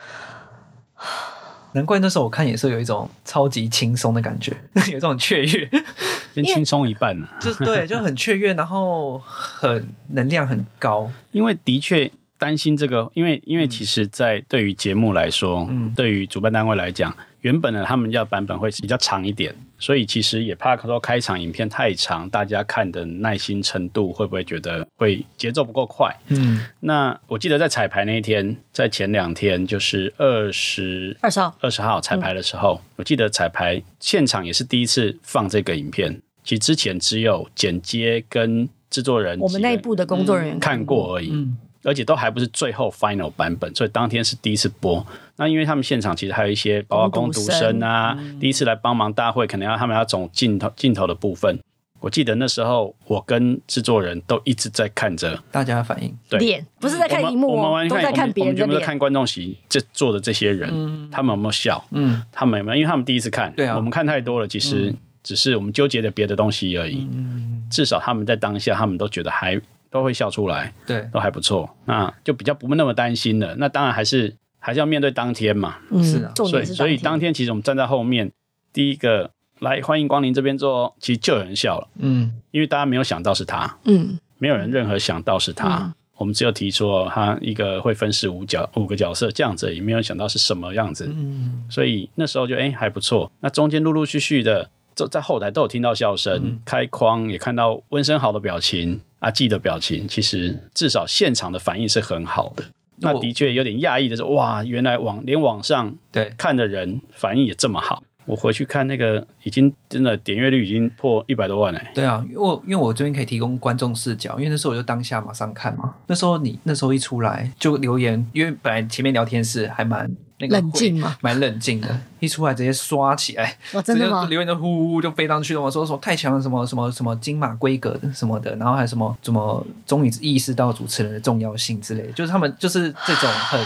[1.75, 4.53] 难怪那时候我看也是有一种超级轻松的感觉，
[4.91, 5.69] 有这种雀跃，
[6.35, 12.11] 先轻松一半了， 就是对，就很雀跃，然后很能量很高，因为的确。
[12.37, 26.11] 担心这个，因为因为其实，在对于节目来说，嗯，对于主办单位来讲，原本呢他们要版本会比较长一点，所以其实也怕说开场影片太长，大家看的耐心程度会不会觉得会节奏不够快？
[26.29, 31.55] 嗯，那我记得在彩排那一天，在前两天就是二十二十号。
[31.61, 41.29] 二十号彩排的时候，嗯，我记得彩排现场也是第一次放这个影片，其实之前只有剪接跟制作人我们内部的工作人员看过而已。
[41.31, 45.07] 嗯而且都还不是最后 final 版本，所以当天是第一次播。
[45.37, 51.59] 那因为他们现场其实还有一些包括工读生啊，嗯、第一次来帮忙大会，可能要他们要走镜头镜头的部分。
[52.01, 58.69] 我记得那时候我跟制作人都一直在看着大家的反应，对，脸不是在看荧幕，我们完全都在看别人的脸。
[58.69, 61.83] 我们在看观众席这坐的这些人，嗯、他们有没有笑？
[61.93, 62.77] 嗯，他们有没有？
[62.77, 67.09] 因为他们第一次看，对啊，我们看太多了，其实只是我们纠结的别的东西而已。
[67.11, 69.61] 嗯，至少他们在当下，他们都觉得还。
[69.95, 73.55] 都会笑出来，对，都还不错，那就比较不那么担心了。
[73.59, 78.33] 那当然还是还是要面对当天嘛，嗯，是啊，所以所以当天其实我们站在后面，
[78.73, 79.31] 第一个
[79.61, 93.31] 来欢迎光临这边坐，其实就有人笑了，嗯，因为大家没有想到是他，嗯，没有人任何想到是他，嗯、我们只有提出他一个会分饰五角五个角色这样子，也没有想到是什么样子，嗯，所以那时候就哎还不错。
[93.39, 99.01] 那中间陆陆续续的，在在后台都有听到笑声，嗯、开框也看到温生豪的表情。
[99.25, 102.63] 阿纪的表情，其实至少现场的反应是很好的。
[102.97, 108.03] 那的确有点讶异的是，哇，原来网连网上对看的人反应也这么好。
[108.27, 111.93] 我回去看那个，已经真的点阅率已经破一百多万哎。
[111.95, 115.95] 对啊，因为我因为我这边可以提供观众视角，因为那时候我就当下马上看嘛。
[116.07, 120.11] 那时候你那时候一出来就留言，因为本来前面聊天室还蛮。
[120.47, 124.27] 那个、冷静嘛，蛮冷静的，一出来直接刷起来，哦、真的吗？
[124.29, 133.61] 留言就呼呼就飞上去了嘛，说说太强了，什么什么什么金马规格的什么的，然后还什么什么终于意识到主持人的重要性之类的，就是他们就是这种很。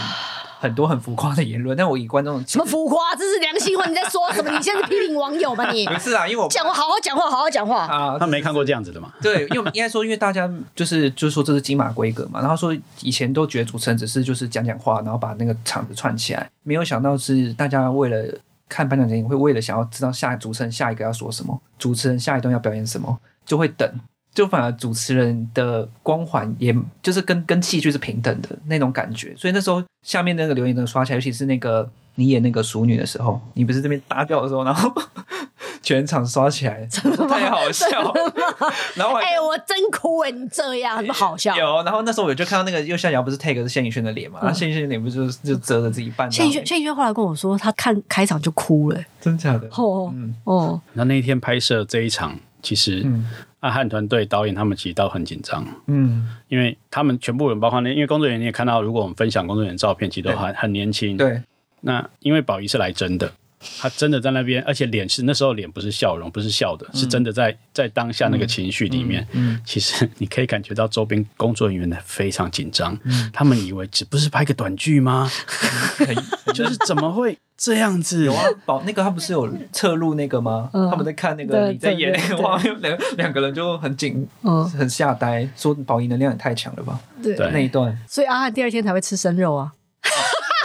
[0.61, 3.15] 很多很浮夸的言论，但我以观众什么浮夸？
[3.15, 4.51] 这是良心话，你在说什么？
[4.55, 5.71] 你现在是批评网友吧？
[5.71, 8.19] 你不是啊，因为我讲话好好讲话，好好讲话啊。
[8.19, 9.13] 他没看过这样子的嘛？
[9.23, 23.89] 对，因为应该说，因为大家就是就是说这是金马规格嘛，然后说以前都觉得主持人只是就是讲讲话，然后把那个场子串起来，没有想到是大家为了看颁奖典礼，会为了想要知道下主持人下一个要说什么，主持人下一段要表演什么，就会等。
[24.39, 26.73] 就反而主持人的光环，也
[27.03, 34.89] 就是跟跟戏剧是平等的那种感觉，所以那时候下面那个留言都刷起来，尤其是那个你演那个熟女的时候，你不是这边搭掉的时候，然后
[35.83, 36.87] 全场刷起来，
[37.27, 38.13] 太好笑了。
[38.95, 41.53] 然后哎、欸，我真哭哎，你这样很好笑。
[41.57, 46.31] 有，然后那时候我就看到那个右下角不是 tag 是谢颖轩的脸嘛，然后谢颖轩的脸不就就遮着自己半。
[46.31, 49.67] 谢颖轩谢颖轩后来跟我说，他看开场就哭了，真假的？
[49.71, 50.81] 哦，嗯哦。
[50.93, 53.05] 那那一天拍摄这一场，其实。
[53.61, 61.41] 嗯阿汉团队导演他们其实都很紧张，嗯，因为他们全部人，包括那因为工作人员你也看到，如果我们分享工作人员照片，其实都很很年轻，对。
[61.81, 63.31] 那因为宝仪是来真的，
[63.79, 72.97] 他真的在那边，而且脸是那时候脸不是笑容，不是笑的，是真的在在当下那个情绪里面，嗯，其实你可以感觉到周边工作人员的非常紧张，
[73.33, 75.29] 他们以为只不是拍个短剧吗？
[76.53, 77.37] 就是怎么会？
[77.57, 78.23] 这样子？
[78.23, 80.69] 有啊，宝那个他不是有侧录那个吗？
[80.71, 84.25] 他们在看那个你在演那个画面，两两个人就很紧，
[84.77, 86.97] 很吓呆，说宝仪能量也太强了吧？
[87.21, 89.73] 对，那一段，所以阿汉第二天才会吃生肉啊。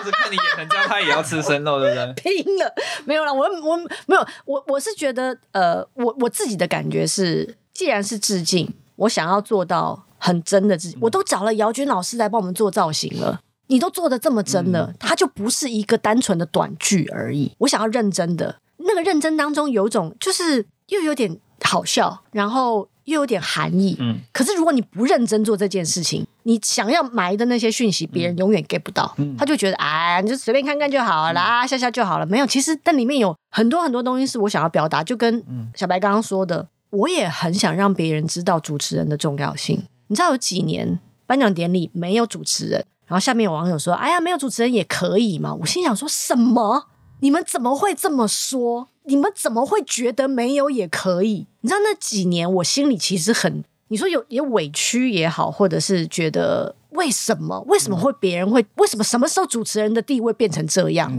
[0.04, 2.12] 就是看你演成这样，他也要吃生肉，对不对？
[2.42, 2.72] 拼了，
[3.04, 13.40] 没有了，我我没有，我我是觉得，呃，我我自己的感觉是，既然是致敬，我想要做到很真的致敬，我都找了姚军老师来帮我们做造型了。
[13.68, 17.50] 你都做的这么真了，嗯、它就不是一个单纯的短剧而已。
[17.60, 23.96] 我想要认真的，那个认真当中有种就是又有点好笑，然后又有点含义。
[24.00, 29.14] 嗯，可是如果你不认真做这件事情，你想要埋的那些讯息，别人永远 get 不到。
[29.18, 32.26] 嗯，他就觉得哎，你就随便看看就好了，啊，笑笑就好了。
[32.26, 35.02] 没有，其实但里面有很多很多东西是我想要表达。
[35.04, 35.42] 就跟
[35.74, 39.82] 小白刚刚说的，我也很想让别人知道主持人的重要性。
[40.08, 42.84] 你知道有几年颁奖典礼没有主持人？
[43.06, 46.86] 然后下面有网友说：“哎呀，没有主持人也可以嘛。”我心想说：“什么？
[47.20, 48.88] 你们怎么会这么说？
[49.04, 51.46] 你们怎么会觉得没有也可以？
[51.60, 53.64] 你知道那几年我心里其实很……
[53.88, 57.60] 你说有也委屈也好，或者是觉得为什么？
[57.68, 58.64] 为什么会别人会？
[58.76, 61.12] 为什么什么时候主持人的地位变成这样？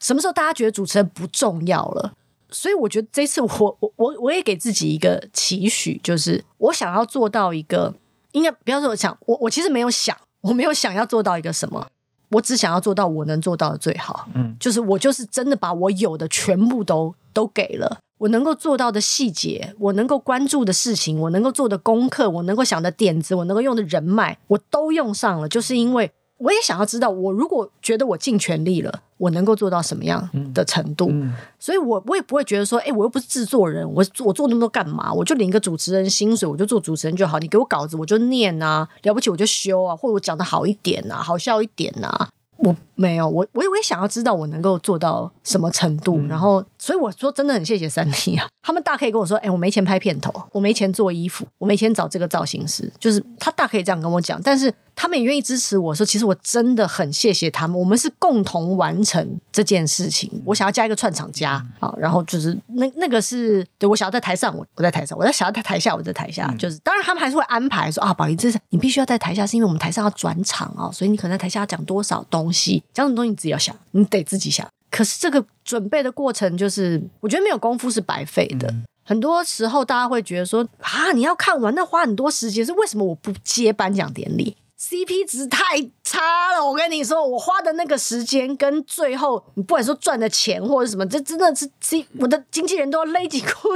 [0.00, 2.12] 什么时候大家觉得主持人不重要了？
[2.50, 7.94] 所以我觉得这次我我我我也给自己一个期许，就是我想要做到一个，
[8.32, 11.84] 应该不要说我想我我其实没有想。”我没有想要做到一个什么，
[12.30, 14.28] 我只想要做到我能做到的最好。
[14.34, 26.10] 嗯，就是我就是真的把我有的全部都都给了，我能够做到的细节，我能够关注的事情，我能够做的功课，我能够想的点子，我能够用的人脉，我都用上了，就是因为。
[26.38, 31.08] 我也想要知道，我如果觉得我尽全力了，我能够做到什么样的程度？
[31.10, 35.12] 嗯嗯、所以我我也不会觉得说，哎、欸，我又不是制作人，我做我做那么多干嘛？
[35.12, 37.38] 我就领一个主持人薪水，我就做主持人就好。
[37.38, 42.28] 你给我稿子，我就念啊，了不起我就修啊，或者我讲的好一点啊，好笑一点啊。
[42.58, 60.28] 我没有，我我也我也想要知道我能够做到什么程度，嗯、然后所以我说真的很谢谢三立啊， 他们大可以跟我说，哎、欸，我没钱拍片头，我没钱做衣服，我没钱找这个造型师，就是他大可以这样跟我讲，但是他们也愿意支持我说，其实我真的很谢谢他们，我们是共同完成这件事情。
[60.44, 73.28] 我想要加一个串场加啊，然后就是那那个是对我想要在台上，我我在台上，我在想要在台下，我在台下，就是当然他们还是会安排说啊，宝仪这是你必须要在台下，是因为我们台上要转场啊，所以你可能在台下要讲多少东西，讲什么东西。
[73.28, 74.66] 你自己要想，你得自己想。
[74.90, 78.66] 可是这个准备的过程，就是我觉得没有功夫是白费的。
[78.68, 85.60] 嗯、很多时候，大家会觉得说啊，你要看完，那花很多时间，是为什么我不接颁奖典礼？CP 值太
[86.02, 86.64] 差了。
[86.64, 93.68] 我跟你说，我花的那个时间跟最后，你不管说赚的钱或者什么，这真的是 C，我的经纪人都要勒紧裤。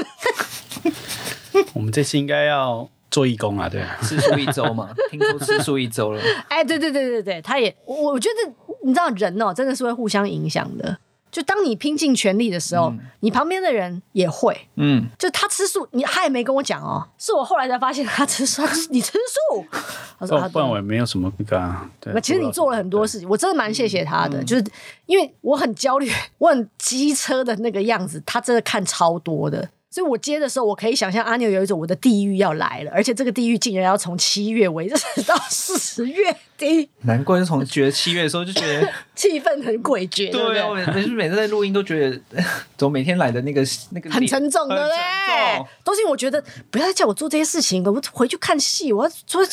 [1.74, 2.88] 我们这次应该要。
[3.10, 6.22] 做义工啊，对，吃素一周嘛， 听说吃素一周了。
[6.48, 8.52] 哎，对对对对对，他也，我我觉得
[8.84, 10.96] 你知道人哦，真的是会互相影响的。
[11.30, 19.64] 就当你拼尽全力的时候，嗯、你旁边的人也会，嗯，就他吃素，你他也没跟我讲哦，是我后来才发现他吃素，你吃素，
[20.18, 24.64] 他说他不然我也没有什么那个、啊，对，其实你做了很多事情，我真的蛮谢谢他的，嗯、就是
[25.06, 29.68] 因为我很焦虑， 我很机车的那个样子，他真的看超多的。
[29.90, 34.94] 所以我接的时候，我可以想象阿牛有一种我的地狱要来了，而且这个地狱竟然要从七月维持
[35.26, 36.88] 到十月底。
[37.02, 40.30] 难怪从觉得七月的时候就觉得 气氛很诡谲。
[40.30, 42.20] 对啊，我每每次在录音都觉得，
[42.78, 45.66] 怎么每天来的那个那个很沉重，对不对？
[45.82, 49.44] 都是因为我觉得不要再叫我做这些事情，我回去看戏，我要做。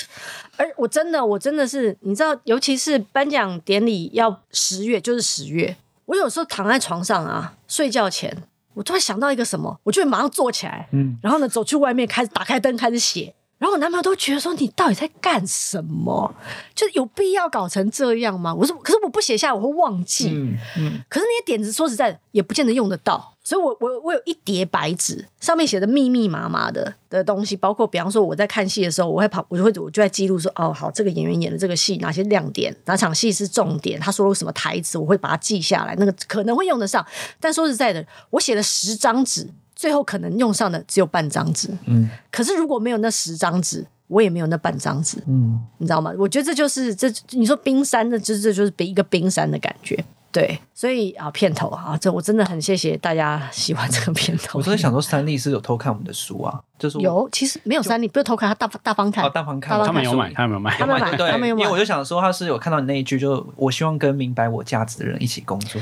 [0.57, 8.43] 而我真的，我真的是，你知道，尤其是颁奖典礼要十月，就是十月，我有时候躺在床上啊，睡觉前。
[8.77, 16.33] 我突然想到一个什么，我就会马上坐起来，嗯，然后呢，走去外面开始打开灯开始写，然后我男朋友都觉得说，你到底在干什么？
[16.75, 18.53] 就有必要搞成这样吗？
[18.53, 23.33] 我说，可是我不写下我会忘记，嗯嗯，可是那些点子说实在的也不见得用得到。
[23.43, 37.03] 所以我，我我我有一叠白纸，上面写的密密麻麻的的东西，包括比方说我在看戏的时候，我会跑，我就会我就在记录说，哦，好，这个演员演的这个戏哪些亮点，哪场戏是重点，他说了什么台词，我会把它记下来，那个可能会用得上。
[37.39, 41.69] 但说实在的，我写了十张纸，最后可能用上的只有半张纸。
[41.85, 45.23] 嗯，可是如果没有那十张纸，我也没有那半张纸。
[45.27, 46.11] 嗯，你知道吗？
[46.17, 50.03] 我觉得这就是这，你说冰山的，这这就是比一个冰山的感觉。
[50.29, 54.59] 对，所以啊，片头啊，这我真的很谢谢大家喜欢这个片头。
[54.59, 61.61] 我都在想说，三立是有偷看我们的书啊，就是有，其实没有三立，不是偷看，他大大方看，哦，大方看，他们有买，他们有买，他们买，对，他们有买。
[61.61, 65.81] 因为我就想说，他是有看到你那一句，就我希望跟明白我价值的人一起工作。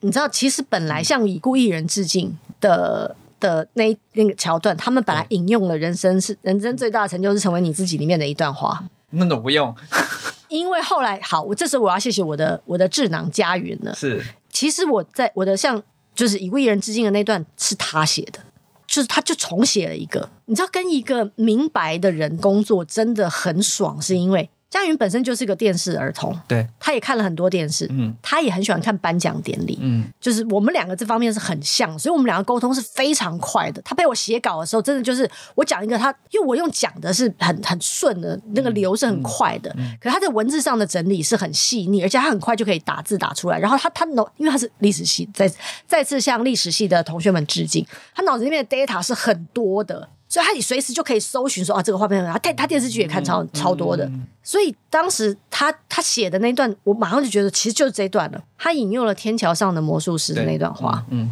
[0.00, 8.82] 你知道，其实本来向已故艺人致敬的的那那个桥段，他们本来引用了“人生是人生最大的成就是成为你自己”里面的一段话。
[9.10, 9.74] 那种不用。
[10.48, 13.94] 因为后来好，我这时候我要谢谢我的我的智囊佳云了。
[13.94, 15.82] 是，其实我在我的像
[16.14, 18.40] 就是已故艺人致敬的那段是他写的，
[18.86, 20.28] 就是他就重写了一个。
[20.46, 24.48] 你知道，跟一个明白的人工作真的很爽，是因为。
[24.70, 33.82] 佳云本身就是个电视儿童，对，他也看了很多电视，嗯，他也很喜欢看颁奖典礼，嗯，就是我们两个这方面是很像，所以我们两个沟通是非常快的。
[33.82, 43.58] 他陪我写稿的时候，真的就是我讲一个他，因为我用讲的是很很顺的，那个流是很快的，嗯嗯、可是他在文字上的整理是很细腻，而且他很快就可以打字打出来。
[43.58, 45.52] 然后他他脑，因为他是历史系，再
[45.88, 50.08] 再次向历史系的同学们致敬，他脑子里面的 data 是很多的。
[50.30, 54.04] 所以他你随时就可以搜寻说啊，这个画面很好，他他电视剧也看超、嗯、超多的。
[54.06, 58.40] 嗯、所以当时他他写的那段，我马上就觉得其实就是这一段了。
[58.56, 61.30] 他引用了《天桥上的魔术师》的那段话，嗯，嗯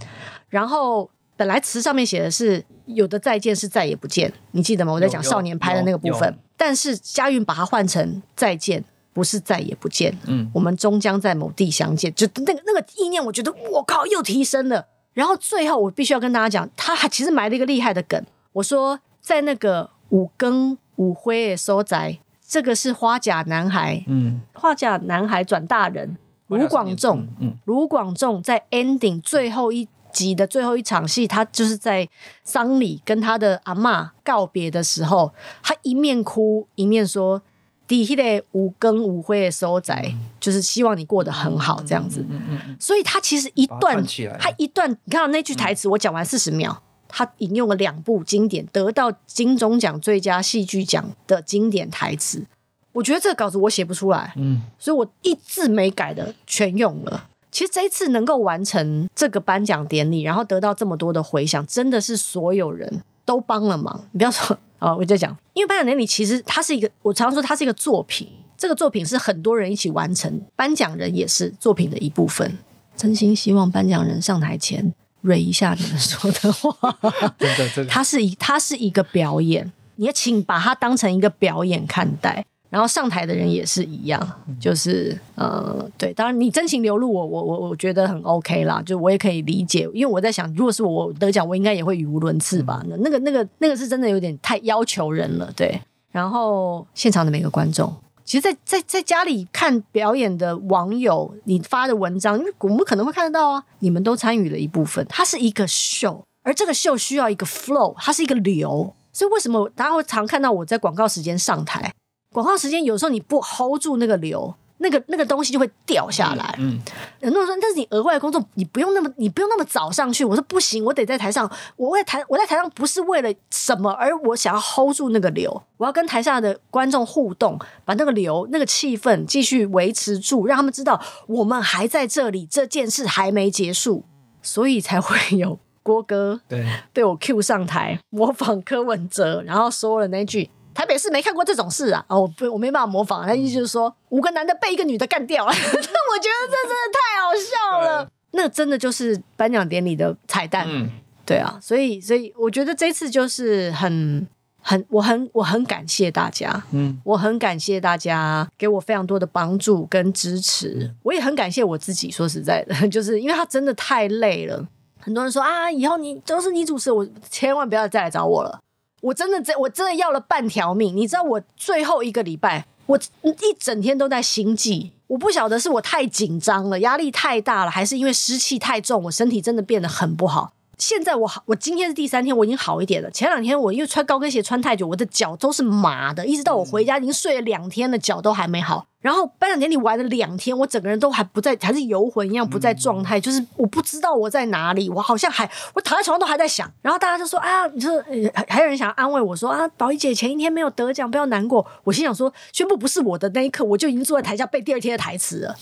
[0.48, 4.92] 然后本来词上面写的是有的再见是再也不见，你记得吗？
[4.92, 14.86] 我在讲少年拍的那个部分，但是佳韵把它换成再见不是再也不见，嗯，我们终将在某地相见，就那个那个意念，我觉得我靠又提升了。
[15.14, 18.20] 然后最后我必须要跟大家讲，他还其实埋了一个厉害的梗。
[18.52, 26.16] 我说，在那个五更五灰的所在，这个是花甲男孩，嗯，花甲男孩转大人，
[26.48, 32.08] 卢广仲，嗯，卢广仲在 ending 最后一集的最后一场戏，他就是在
[32.42, 35.32] 丧礼跟他的阿嬷告别的时候，
[35.62, 37.42] 他一面哭一面说
[37.86, 42.24] ：“底下的五更五灰的收窄，嗯、就是希望你过得很好这样子。
[42.28, 44.02] 嗯嗯嗯、所以他其实一段，
[44.40, 52.44] 他一段，你看到那句台词，我讲完四十秒，他引用了两部经典，得到金钟奖最佳戏剧奖的经典台词。
[52.92, 57.28] 我觉得这个稿子我写不出来，嗯，所以我一字没改的全用了。
[57.50, 64.04] 其实这一次能够完成这个颁奖典礼，然后得到这么多的回响，真的是所有人都帮了忙。
[64.12, 72.58] 你不要说啊，我在讲，因为颁奖典礼其实它是一个，我常常说它是一个作品，这个作品是很多人一起完成，颁奖人也是作品的一部分。
[72.96, 74.92] 真心希望颁奖人上台前
[75.22, 76.72] 蕊一下你们说的话，
[77.38, 82.44] 真的，真的，它是一，它是一个表演，你也请把它当成一个表演看待。
[82.70, 84.20] 然后上台的人也是一样，
[84.60, 92.84] 就是呃，对，当然你真情流露我，我我我觉得很 OK 啦，就我也可以理解，因为我在想，如果是我得奖，我应该也会语无伦次吧？
[92.86, 95.80] 那那个那个那个是真的有点太要求人了，对。
[96.12, 97.90] 然后现场的每个观众，
[98.28, 111.90] 其实在，在在家里看表演的网友，你发的文章，因为我们可能会看得到啊，你们都参与了一部分，它是一个秀，而这个秀需要一个 flow，它是一个流，所以为什么大家会常看到我在广告时间上台？
[112.34, 116.54] 广告时间有时候你不 hold 住那个流，那个那个东西就会掉下来。
[116.58, 116.78] 嗯，
[117.20, 120.24] 很多人说，但是你额外的工作，你不用那么，你不用那么早上去。
[120.24, 121.50] 我说不行，我得在台上。
[121.76, 134.04] 我在台，我在台上不是为了什么，而我想要 hold 住那个流，我要跟台下的观众互动，把那个流、那个气氛继续维持住，让他们知道我们还在这里，这件事还没结束，
[134.42, 140.50] 所以才会有郭哥对被我 cue 上台模仿柯文哲，然后说了那句。
[140.78, 142.04] 台北市没看过这种事啊！
[142.06, 143.26] 哦，不，我没办法模仿。
[143.26, 145.50] 他意思就是说，五个男的被一个女的干掉了。
[145.50, 148.08] 我觉得这真的太好笑了。
[148.30, 150.64] 那真的就是颁奖典礼的彩蛋。
[150.68, 150.88] 嗯，
[151.26, 154.24] 对啊，所以，所以我觉得这次就是很、
[154.62, 156.62] 很，我很、我很感谢大家。
[156.70, 160.94] 嗯，我很感谢大家给我非常多的帮助跟支持。
[161.02, 162.08] 我也很感谢我自己。
[162.08, 164.64] 说实在的， 就是因为他真的太累了。
[165.00, 168.60] 很多人说啊，以后你都是你主持，我千万不要再来找我了。
[169.00, 180.52] 我真的真我真的要了半条命，你知道我最后一个礼拜，我一整天都在心悸，我不晓得是我太紧张了，压力太大了，还是因为湿气太重，我身体真的变得很不好。
[180.78, 183.10] 现在我好，我今天是第三天，我已经好一点了。
[183.10, 188.86] 前两天我因为穿高跟鞋穿太久，我的脚都是麻的，一直到我回家已经睡了两天了，脚都还没好。
[189.00, 196.68] 然后颁奖典礼玩了两天，我整个人都还不在，还是游魂一样不在状态，就是我不知道我在哪里，我好像还我躺在床上都还在想。
[196.82, 198.02] 然后大家就说啊，你说
[198.48, 201.64] 还有人想要安慰我说啊，宝仪姐前一天没有得奖，不要难过。
[201.84, 205.54] 我心想说，宣布不是我的那一刻，我就已经坐在台下背第二天的台词了。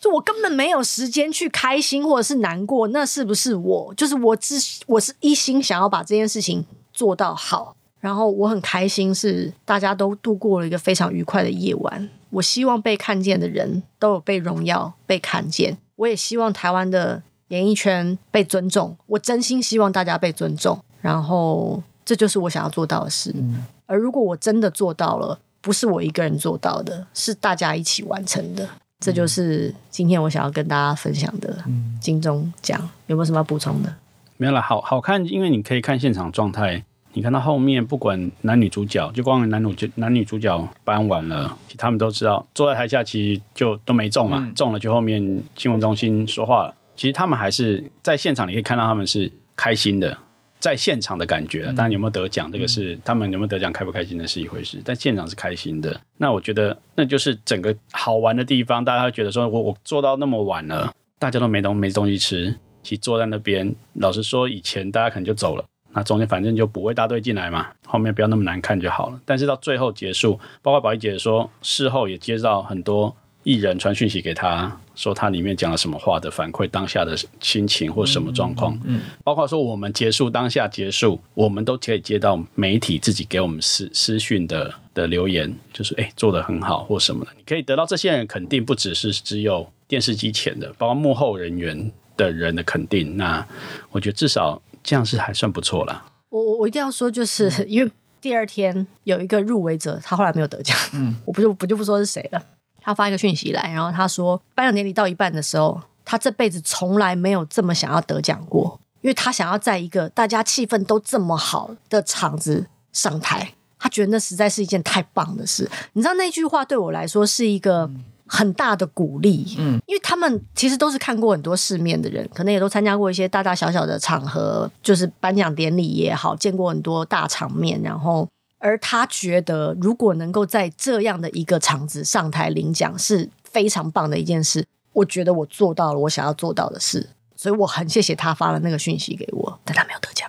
[0.00, 3.94] 就我根本没有时间去开心或者是难过，那是不是我？
[3.96, 4.56] 就是我只
[4.86, 12.08] 我是一心想要把这件事情做到好，然后我很开心，是大家都度过了一个非常愉快的夜晚。
[12.30, 15.78] 我希望被看见的人都有被荣耀、被看见。
[15.96, 20.78] 我也希望台湾的演艺圈被尊重，我真心希望大家被尊重。
[21.00, 23.32] 然后这就是我想要做到的事。
[23.34, 23.64] 嗯。
[23.86, 28.68] 而如果我真的做到了，不是我一个人做到的，是大家一起完成的。
[28.98, 31.62] 这就是今天我想要跟大家分享的
[32.00, 33.94] 金钟奖，有没有什么要补充的？
[34.38, 36.84] 没有了，好好看，因为你可以看现场状态，
[37.16, 50.16] 你看到后面不管男女主角，就光男主角男女主角搬完了，他们都知道坐在台下其实就都没中嘛，嗯、中了就后面新闻中心说话了，其实他们还是在现场，你可以看到他们是开心的。
[50.58, 55.98] 在现场的感觉，当然有没有得奖，这个是他们有没有得奖开不开心的是一回事，但现场是开心的。
[56.18, 65.64] 那我觉得那就是整个好玩的地方，大家会觉得说我我做到那么晚了，大家都没东没东西吃，其实坐在那边，老实说，以前大家可能就走了，
[65.96, 69.20] 那中间反正就补位大队进来嘛，后面不要那么难看就好了。
[69.24, 73.16] 但是到最后结束，包括宝仪姐说，事后也接到很多。
[73.42, 93.46] 艺人传讯息给他说他里面讲了什么话的反馈，当下的心情或什么状况，嗯，嗯，包括说我们结束当下结束，我们都可以接到媒体自己给我们私私讯的的留言，就是哎、欸、做的很好或什么的，你可以得到这些人肯定，不只是只有电视机前的，包括幕后人员的人的肯定，那
[93.92, 96.04] 我觉得至少这样是还算不错啦。
[96.28, 102.40] 我我我一定要说，就是 因为第二天有一个入围者，他后来没有得奖，嗯， 我不就不就不说是谁了。
[102.80, 115.68] 他发一个讯息来，然后他说，颁奖典礼到一半的时候，他这辈子从来没有这么想要得奖过，因为他想要在一个大家气氛都这么好的场子上台，他觉得那实在是一件太棒的事。
[115.94, 117.90] 你知道那句话对我来说是一个
[118.26, 128.28] 很大的鼓励，嗯，因为他们其实都是看过很多世面的人，可能也都参加过一些大大小小的场合，就是颁奖典礼也好，见过很多大场面，然后。
[128.58, 134.66] 而他觉得如果能够在这样的一个场子上台领奖是非常棒的一件事。
[134.94, 137.06] 我觉得我做到了我想要做到的事，
[137.36, 140.28] 所以我很谢谢他发了那个讯息给我，但他没有得奖。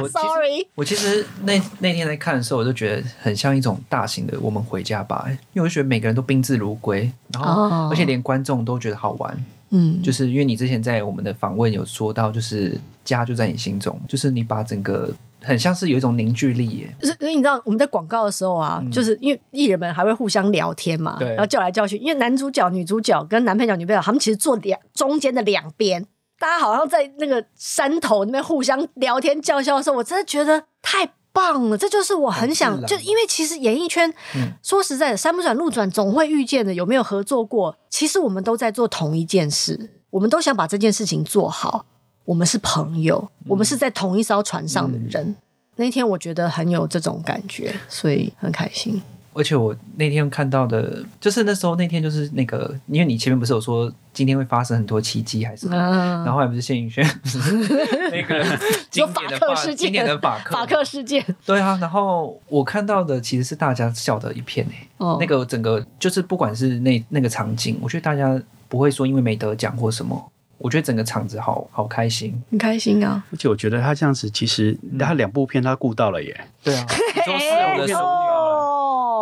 [0.00, 9.44] 我 Sorry，我其实那那天在看的时候，我就觉得很像一种大型的《我们回家吧》，因为我觉得每个人都宾至如归，然后而且连观众都觉得好玩。
[9.70, 15.10] 嗯，就是因为你之前在我们的访问有说到，就是家就在你心中，就是你把整个。
[15.40, 21.28] 很像是有一种凝聚力耶，就是因为你知道我们在广告的时候啊，嗯、就是因为艺人们还会互相聊天嘛，对。
[21.28, 26.04] 然后叫来叫去，因为男主角、女主角跟男配角、女配角，他们其实坐两中间的两边，
[26.38, 36.72] 大家好像在那个山头那边互相聊天叫嚣的时候，我真的觉得太棒了，这就是我很想，很就因为其实演艺圈，嗯、说实在的，山不转路转，总会遇见的。
[36.72, 37.76] 有没有合作过？
[37.90, 41.84] 其实我们都在做同一件事，我们都想把这件事情做好。
[42.24, 45.24] 我们是朋友，嗯、我们是在同一艘船上的人。
[45.26, 45.36] 嗯、
[45.76, 49.02] 那天我觉得很有这种感觉，所以很开心。
[49.38, 55.76] 而且我那天看到的，就是那时候那天就是那个，因为你前面不是有说今天会发生很多奇迹还是什么？
[55.78, 57.04] 嗯、然后还不是谢盈萱
[58.10, 58.44] 那个
[58.90, 61.24] 经典的法克经典的法克法克事件。
[61.46, 64.88] 对啊，然后我看到的其实是大家笑的一片诶。
[64.96, 70.30] 哦、那个整个就是不管是那那个场景，我觉得大家不会说因为没得奖或什么。
[70.60, 73.22] 我觉得整个场子好好开心，很开心啊！
[73.30, 76.36] 而且我觉得他这样子，其实他两部片他顾到了耶。
[76.64, 76.84] 对啊，
[77.24, 78.00] 都是我的 淑女，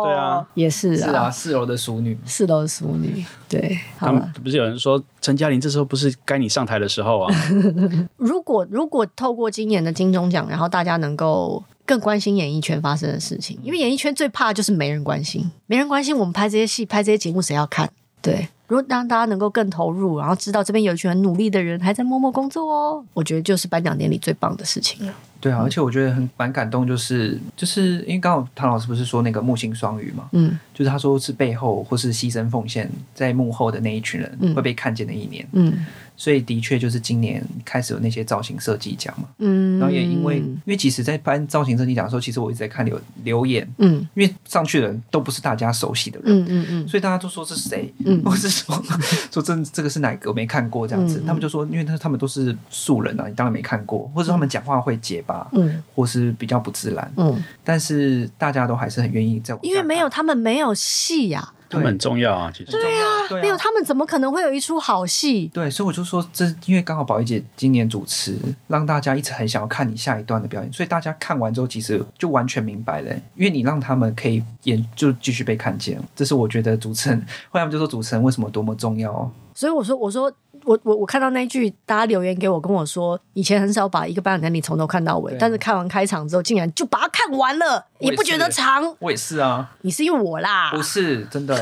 [0.05, 3.77] 对啊，也是啊，是啊，四楼的淑女，四楼的淑女，对。
[3.97, 7.33] 他们不是有人说陈嘉玲这时候不是该你上台的时候啊？
[8.17, 17.89] 如果如果透过今年的金钟奖，然后大家能够更关心演艺圈发生的事情，因为演艺圈最怕的就是没人关心，没人关心我们拍这些戏、拍这些节目，谁要看？
[18.21, 18.49] 对。
[18.67, 25.13] 如果让大家能够更投入，然后知道这边有一群很努力的人还在默默工作哦，我觉得就是颁奖典礼最棒的事情了。
[25.39, 35.71] 对啊，而且我觉得很蛮感动，就是就是因为刚好唐老师不是说那个木星双鱼嘛，嗯，就是他说是背后或是牺牲奉献在幕后的那一群人会被看见的一年，嗯。
[35.75, 35.85] 嗯
[36.19, 48.83] 所以的确就是今年开始有那些造型设计奖嘛，嗯，然后也因为因为其实，在颁造型设计奖的时候，其实我一直在看留留言，嗯，因为上去的人都不是大家熟悉的人，嗯嗯嗯，所以大家都说是谁，嗯，或是说
[49.31, 61.53] 说这这个是哪个我没看过这样子，他们就说，因为他他们都是素人啊，你当然没看过，或者他们讲话会结巴，嗯，或是比较不自然，嗯，但是大家都还是很愿意在，因为没有他们没有戏呀。
[61.69, 62.71] 他们很重要啊，其实。
[62.71, 65.47] 对啊，没有他们怎么可能会有一出好戏？
[65.53, 68.37] 对，所以我就说，这因为刚好宝仪姐今年主持，
[68.67, 73.13] 让大家一直很想要看你下一段的表演，所以大家看完之后，其实就完全明白了。
[73.35, 76.01] 因为你让他们可以演，就继续被看见。
[76.15, 77.19] 这是我觉得主持人，
[77.51, 79.31] 后来他们就说主持人为什么多么重要哦。
[79.53, 80.31] 所以我说，我说。
[80.67, 88.93] 我我我看到那一句，大家留言给我，跟我说，以前很少把一个颁奖典礼从头看到尾，但是看完开场之后，竟然就把它看完了，也，也不觉得长。
[88.99, 90.69] 我也是啊，你是因为我啦？
[90.71, 91.57] 不是真的，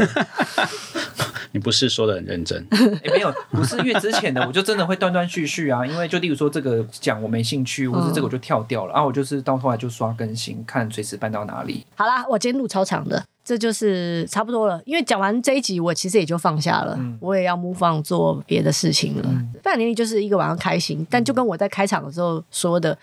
[1.54, 2.68] 你不是说的很认真？
[3.04, 11.86] 也、欸、没有，不是因为之前的，我就真的会断断续续啊，因为就例如说这个讲我没兴趣，或是这个我就跳掉了，然后、嗯啊、我就是到后来就刷更新，看随时搬到哪里。
[11.94, 13.24] 好啦，我今天录超长的。
[13.46, 19.24] 这就是差不多了，因为讲完这一集，我其实也就放下了，嗯、我也要 move on 做别的事情了。
[19.62, 22.98] 颁奖典礼就是一个晚上开心，但就跟我在开场的时候说的，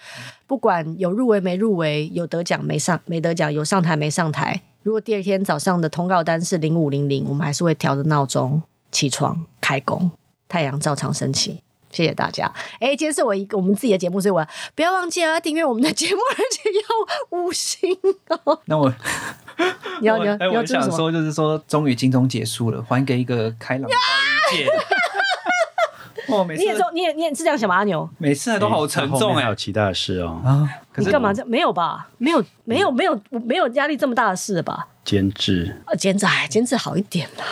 [0.46, 10.10] 不管有入围没入围，有得奖没上没得奖，有上台没上台，如果第二天早上的通告单是零五零零，我们还是会调着闹钟起床开工，
[10.48, 11.62] 太阳照常升起。
[11.90, 12.50] 谢谢大家。
[12.80, 17.94] 哎，今天是我一个我们自己的节目，所以我不要忘记啊，订阅我们的节目，而且要五星
[18.28, 18.58] 哦。
[18.64, 18.90] 那我。
[20.00, 24.66] 你要你要，我想说就是说，终于金钟结束了，还给一个开朗的一届。
[26.32, 27.76] 哦，每次你也你也你也是这样想吧？
[27.76, 30.40] 阿牛，每次都好沉重哎，还有其他的事哦。
[30.44, 32.08] 啊，你干嘛这没有吧？
[32.18, 34.88] 没有没有没有没有压力这么大的事了吧？
[35.04, 37.44] 监制啊，监制哎，监制好一点啦。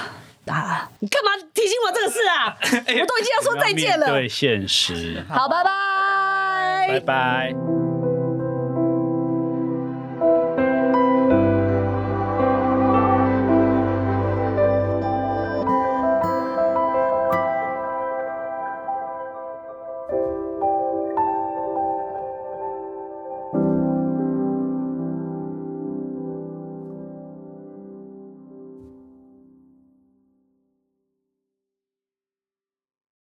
[0.53, 2.57] 啊，你干嘛提醒我这个事啊？
[2.63, 4.07] 我都已经要说再见了。
[4.09, 5.25] 对，现实。
[5.29, 7.90] 好，拜拜，拜拜。